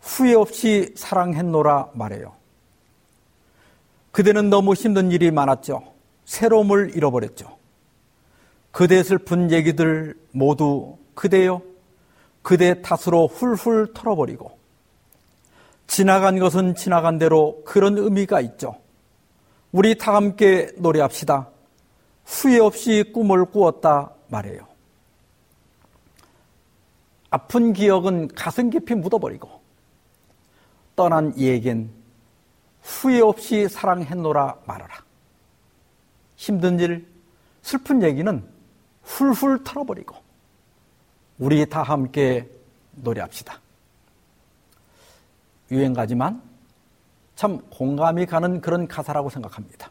후회 0.00 0.34
없이 0.34 0.92
사랑했노라 0.96 1.90
말해요. 1.92 2.41
그대는 4.12 4.50
너무 4.50 4.74
힘든 4.74 5.10
일이 5.10 5.30
많았죠. 5.30 5.82
새로움을 6.24 6.94
잃어버렸죠. 6.94 7.58
그대 8.70 9.02
슬픈 9.02 9.50
얘기들 9.50 10.14
모두 10.30 10.96
그대요. 11.14 11.62
그대 12.42 12.80
탓으로 12.82 13.26
훌훌 13.26 13.92
털어버리고 13.94 14.58
지나간 15.86 16.38
것은 16.38 16.74
지나간 16.74 17.18
대로 17.18 17.62
그런 17.64 17.98
의미가 17.98 18.40
있죠. 18.40 18.76
우리 19.72 19.96
다 19.96 20.14
함께 20.14 20.70
노래합시다. 20.76 21.48
후회 22.24 22.58
없이 22.58 23.04
꿈을 23.12 23.46
꾸었다 23.46 24.10
말해요. 24.28 24.66
아픈 27.30 27.72
기억은 27.72 28.28
가슴 28.28 28.68
깊이 28.68 28.94
묻어버리고 28.94 29.48
떠난 30.96 31.32
이에겐 31.36 32.01
후회 32.82 33.20
없이 33.20 33.68
사랑했노라 33.68 34.58
말하라. 34.66 34.94
힘든 36.36 36.80
일, 36.80 37.06
슬픈 37.62 38.02
얘기는 38.02 38.44
훌훌 39.02 39.62
털어버리고 39.64 40.16
우리 41.38 41.68
다 41.68 41.82
함께 41.82 42.48
노래합시다. 42.92 43.60
유행 45.70 45.92
가지만 45.92 46.42
참 47.34 47.60
공감이 47.70 48.26
가는 48.26 48.60
그런 48.60 48.86
가사라고 48.86 49.30
생각합니다. 49.30 49.90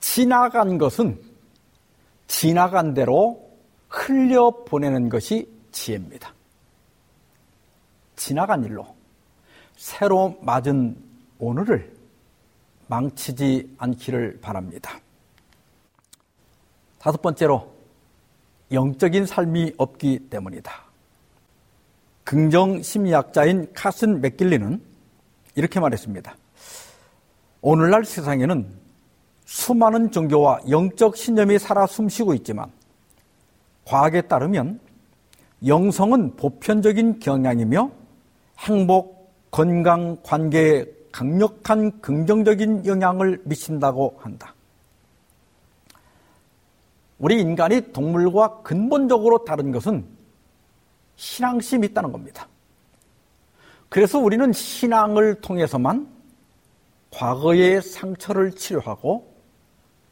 지나간 0.00 0.78
것은 0.78 1.20
지나간 2.26 2.94
대로 2.94 3.50
흘려 3.88 4.50
보내는 4.64 5.08
것이 5.08 5.48
지혜입니다. 5.70 6.32
지나간 8.16 8.64
일로 8.64 8.86
새로 9.76 10.38
맞은 10.42 10.96
오늘을 11.42 11.92
망치지 12.86 13.74
않기를 13.76 14.38
바랍니다. 14.40 15.00
다섯 17.00 17.20
번째로 17.20 17.68
영적인 18.70 19.26
삶이 19.26 19.72
없기 19.76 20.28
때문이다. 20.30 20.72
긍정 22.22 22.80
심리학자인 22.80 23.72
카슨 23.74 24.20
맥길리는 24.20 24.80
이렇게 25.56 25.80
말했습니다. 25.80 26.36
오늘날 27.60 28.04
세상에는 28.04 28.64
수많은 29.44 30.12
종교와 30.12 30.60
영적 30.70 31.16
신념이 31.16 31.58
살아 31.58 31.88
숨쉬고 31.88 32.34
있지만 32.34 32.70
과학에 33.84 34.22
따르면 34.22 34.78
영성은 35.66 36.36
보편적인 36.36 37.18
경향이며 37.18 37.90
행복, 38.60 39.50
건강, 39.50 40.22
관계에 40.22 41.01
강력한 41.12 42.00
긍정적인 42.00 42.86
영향을 42.86 43.40
미친다고 43.44 44.18
한다. 44.20 44.54
우리 47.18 47.40
인간이 47.40 47.92
동물과 47.92 48.62
근본적으로 48.62 49.44
다른 49.44 49.70
것은 49.70 50.04
신앙심이 51.16 51.86
있다는 51.88 52.10
겁니다. 52.10 52.48
그래서 53.88 54.18
우리는 54.18 54.52
신앙을 54.52 55.40
통해서만 55.42 56.08
과거의 57.12 57.82
상처를 57.82 58.52
치료하고 58.52 59.32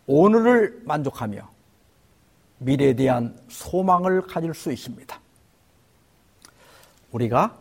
오늘을 0.07 0.83
만족하며 0.85 1.49
미래에 2.59 2.95
대한 2.95 3.37
소망을 3.49 4.23
가질 4.27 4.53
수 4.53 4.71
있습니다. 4.71 5.19
우리가 7.11 7.57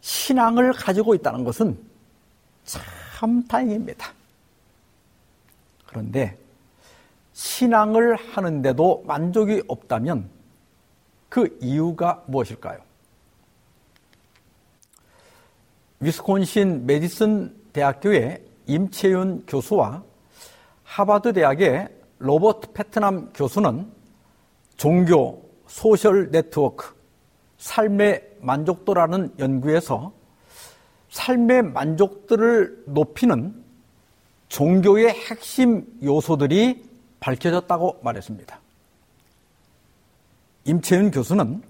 신앙을 0.00 0.72
가지고 0.72 1.14
있다는 1.14 1.44
것은 1.44 1.93
참 2.64 3.46
다행입니다. 3.46 4.12
그런데 5.86 6.36
신앙을 7.32 8.16
하는데도 8.16 9.04
만족이 9.06 9.62
없다면 9.68 10.28
그 11.28 11.56
이유가 11.60 12.22
무엇일까요? 12.26 12.78
위스콘신 16.00 16.86
메디슨 16.86 17.54
대학교의 17.72 18.44
임채윤 18.66 19.46
교수와 19.46 20.02
하버드 20.84 21.32
대학의 21.32 21.88
로버트 22.18 22.72
패트남 22.72 23.32
교수는 23.32 23.90
종교, 24.76 25.42
소셜 25.66 26.30
네트워크, 26.30 26.94
삶의 27.58 28.36
만족도라는 28.40 29.34
연구에서 29.38 30.12
삶의 31.14 31.62
만족도를 31.62 32.82
높이는 32.86 33.54
종교의 34.48 35.10
핵심 35.10 35.86
요소들이 36.02 36.84
밝혀졌다고 37.20 38.00
말했습니다. 38.02 38.58
임채윤 40.64 41.12
교수는 41.12 41.62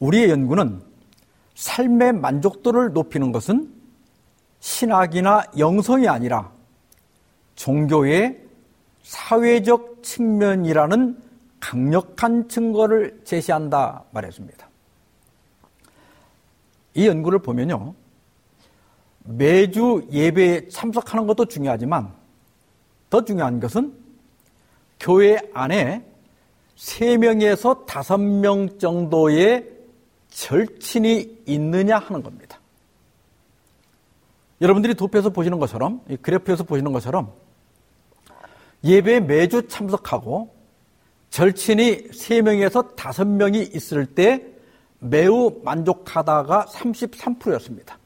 우리의 0.00 0.30
연구는 0.30 0.80
삶의 1.54 2.14
만족도를 2.14 2.94
높이는 2.94 3.30
것은 3.30 3.70
신학이나 4.60 5.44
영성이 5.58 6.08
아니라 6.08 6.50
종교의 7.56 8.42
사회적 9.02 10.02
측면이라는 10.02 11.22
강력한 11.60 12.48
증거를 12.48 13.20
제시한다 13.24 14.04
말했습니다. 14.12 14.66
이 16.94 17.06
연구를 17.06 17.40
보면요. 17.40 17.94
매주 19.26 20.06
예배에 20.10 20.68
참석하는 20.68 21.26
것도 21.26 21.46
중요하지만 21.46 22.12
더 23.10 23.24
중요한 23.24 23.60
것은 23.60 23.94
교회 24.98 25.38
안에 25.52 26.04
3명에서 26.76 27.86
5명 27.86 28.78
정도의 28.78 29.68
절친이 30.28 31.42
있느냐 31.46 31.98
하는 31.98 32.22
겁니다. 32.22 32.60
여러분들이 34.60 34.94
도표에서 34.94 35.30
보시는 35.30 35.58
것처럼, 35.58 36.00
그래프에서 36.22 36.64
보시는 36.64 36.92
것처럼 36.92 37.32
예배에 38.84 39.20
매주 39.20 39.66
참석하고 39.68 40.54
절친이 41.30 42.08
3명에서 42.08 42.96
5명이 42.96 43.74
있을 43.74 44.06
때 44.06 44.44
매우 44.98 45.60
만족하다가 45.62 46.66
33%였습니다. 46.66 47.98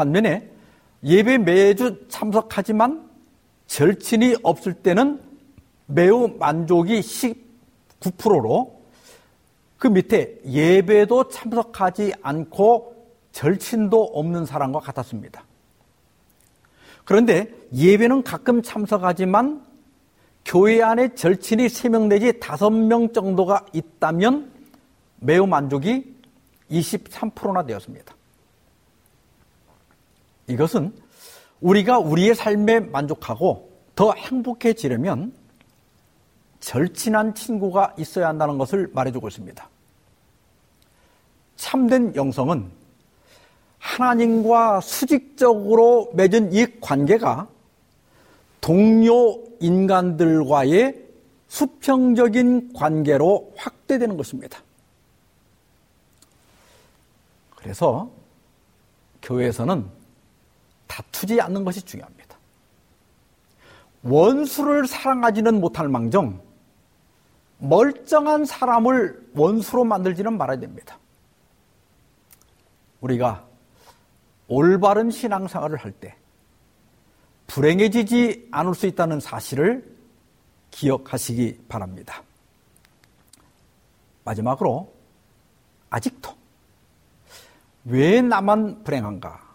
반면에 0.00 0.50
예배 1.04 1.38
매주 1.38 2.06
참석하지만 2.08 3.10
절친이 3.66 4.36
없을 4.42 4.72
때는 4.72 5.20
매우 5.84 6.28
만족이 6.38 7.00
19%로 7.00 8.80
그 9.76 9.88
밑에 9.88 10.40
예배도 10.46 11.28
참석하지 11.28 12.14
않고 12.22 12.96
절친도 13.32 14.02
없는 14.14 14.46
사람과 14.46 14.80
같았습니다. 14.80 15.44
그런데 17.04 17.52
예배는 17.74 18.22
가끔 18.22 18.62
참석하지만 18.62 19.66
교회 20.46 20.80
안에 20.82 21.14
절친이 21.14 21.66
3명 21.66 22.06
내지 22.08 22.32
5명 22.32 23.12
정도가 23.12 23.66
있다면 23.74 24.50
매우 25.16 25.46
만족이 25.46 26.16
23%나 26.70 27.66
되었습니다. 27.66 28.14
이것은 30.50 30.92
우리가 31.60 31.98
우리의 31.98 32.34
삶에 32.34 32.80
만족하고 32.80 33.70
더 33.94 34.12
행복해지려면 34.12 35.32
절친한 36.60 37.34
친구가 37.34 37.94
있어야 37.98 38.28
한다는 38.28 38.58
것을 38.58 38.90
말해주고 38.92 39.28
있습니다. 39.28 39.68
참된 41.56 42.14
영성은 42.14 42.70
하나님과 43.78 44.80
수직적으로 44.80 46.10
맺은 46.14 46.52
이 46.52 46.80
관계가 46.80 47.48
동료 48.60 49.42
인간들과의 49.60 51.10
수평적인 51.48 52.72
관계로 52.74 53.52
확대되는 53.56 54.16
것입니다. 54.16 54.62
그래서 57.56 58.10
교회에서는 59.22 59.99
다투지 60.90 61.40
않는 61.40 61.64
것이 61.64 61.80
중요합니다. 61.82 62.36
원수를 64.02 64.86
사랑하지는 64.86 65.60
못할 65.60 65.88
망정 65.88 66.42
멀쩡한 67.58 68.44
사람을 68.44 69.30
원수로 69.34 69.84
만들지는 69.84 70.36
말아야 70.36 70.58
됩니다. 70.58 70.98
우리가 73.00 73.46
올바른 74.48 75.10
신앙생활을 75.10 75.78
할 75.78 75.92
때 75.92 76.16
불행해지지 77.46 78.48
않을 78.50 78.74
수 78.74 78.86
있다는 78.86 79.20
사실을 79.20 79.96
기억하시기 80.70 81.66
바랍니다. 81.68 82.22
마지막으로 84.24 84.92
아직도 85.90 86.32
왜 87.84 88.22
나만 88.22 88.84
불행한가? 88.84 89.49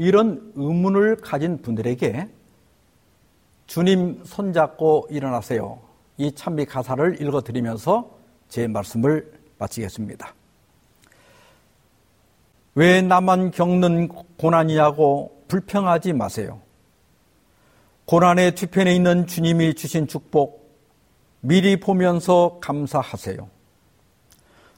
이런 0.00 0.50
의문을 0.54 1.16
가진 1.16 1.60
분들에게 1.60 2.26
주님 3.66 4.24
손잡고 4.24 5.08
일어나세요. 5.10 5.78
이 6.16 6.32
찬미 6.32 6.64
가사를 6.64 7.20
읽어드리면서 7.20 8.10
제 8.48 8.66
말씀을 8.66 9.30
마치겠습니다. 9.58 10.32
왜 12.76 13.02
나만 13.02 13.50
겪는 13.50 14.08
고난이냐고 14.38 15.44
불평하지 15.48 16.14
마세요. 16.14 16.62
고난의 18.06 18.54
뒤편에 18.54 18.94
있는 18.94 19.26
주님이 19.26 19.74
주신 19.74 20.06
축복 20.06 20.80
미리 21.40 21.78
보면서 21.78 22.58
감사하세요. 22.62 23.50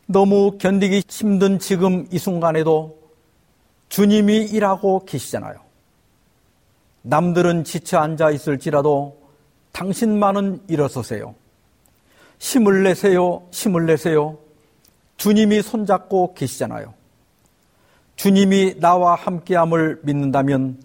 너무 0.07 0.59
견디기 0.59 1.05
힘든 1.09 1.61
지금 1.61 2.09
이 2.11 2.19
순간에도 2.19 3.02
주님이 3.93 4.47
일하고 4.47 5.05
계시잖아요. 5.05 5.61
남들은 7.03 7.65
지쳐 7.65 7.99
앉아 7.99 8.31
있을지라도 8.31 9.21
당신만은 9.73 10.63
일어서세요. 10.67 11.35
힘을 12.39 12.85
내세요. 12.85 13.47
힘을 13.51 13.85
내세요. 13.85 14.39
주님이 15.19 15.61
손잡고 15.61 16.33
계시잖아요. 16.33 16.95
주님이 18.17 18.81
나와 18.81 19.15
함께함을 19.15 20.01
믿는다면 20.05 20.83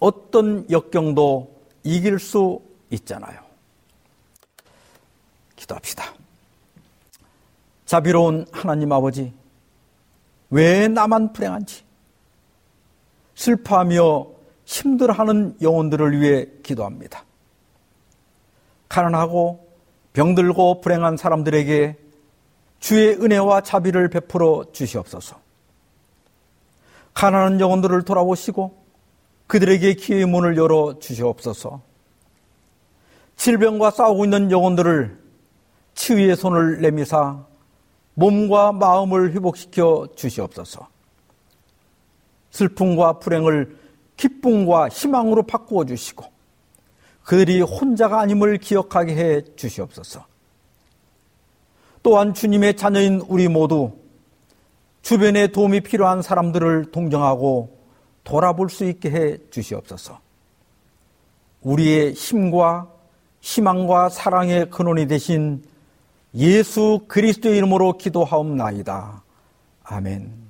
어떤 0.00 0.68
역경도 0.68 1.54
이길 1.84 2.18
수 2.18 2.60
있잖아요. 2.90 3.38
기도합시다. 5.54 6.04
자비로운 7.86 8.44
하나님 8.50 8.90
아버지, 8.90 9.32
왜 10.50 10.88
나만 10.88 11.32
불행한지, 11.32 11.84
슬퍼하며 13.40 14.26
힘들어하는 14.66 15.56
영혼들을 15.62 16.20
위해 16.20 16.46
기도합니다. 16.62 17.24
가난하고 18.90 19.66
병들고 20.12 20.82
불행한 20.82 21.16
사람들에게 21.16 21.96
주의 22.80 23.14
은혜와 23.14 23.62
자비를 23.62 24.10
베풀어 24.10 24.66
주시옵소서. 24.72 25.40
가난한 27.14 27.60
영혼들을 27.60 28.02
돌아보시고 28.02 28.78
그들에게 29.46 29.94
기회의 29.94 30.26
문을 30.26 30.58
열어 30.58 30.98
주시옵소서. 30.98 31.80
질병과 33.36 33.90
싸우고 33.90 34.24
있는 34.24 34.50
영혼들을 34.50 35.18
치유의 35.94 36.36
손을 36.36 36.82
내미사 36.82 37.42
몸과 38.12 38.72
마음을 38.72 39.32
회복시켜 39.32 40.08
주시옵소서. 40.14 40.89
슬픔과 42.50 43.18
불행을 43.20 43.76
기쁨과 44.16 44.88
희망으로 44.88 45.44
바꾸어 45.44 45.84
주시고 45.84 46.24
그들이 47.24 47.60
혼자가 47.60 48.20
아님을 48.20 48.58
기억하게 48.58 49.14
해 49.16 49.42
주시옵소서. 49.56 50.26
또한 52.02 52.34
주님의 52.34 52.76
자녀인 52.76 53.22
우리 53.28 53.48
모두 53.48 53.92
주변에 55.02 55.48
도움이 55.48 55.80
필요한 55.80 56.22
사람들을 56.22 56.90
동정하고 56.90 57.78
돌아볼 58.24 58.70
수 58.70 58.84
있게 58.84 59.10
해 59.10 59.38
주시옵소서. 59.50 60.18
우리의 61.62 62.12
힘과 62.14 62.88
희망과 63.40 64.08
사랑의 64.08 64.70
근원이 64.70 65.06
되신 65.06 65.64
예수 66.34 67.04
그리스도의 67.08 67.58
이름으로 67.58 67.98
기도하옵나이다. 67.98 69.22
아멘. 69.84 70.49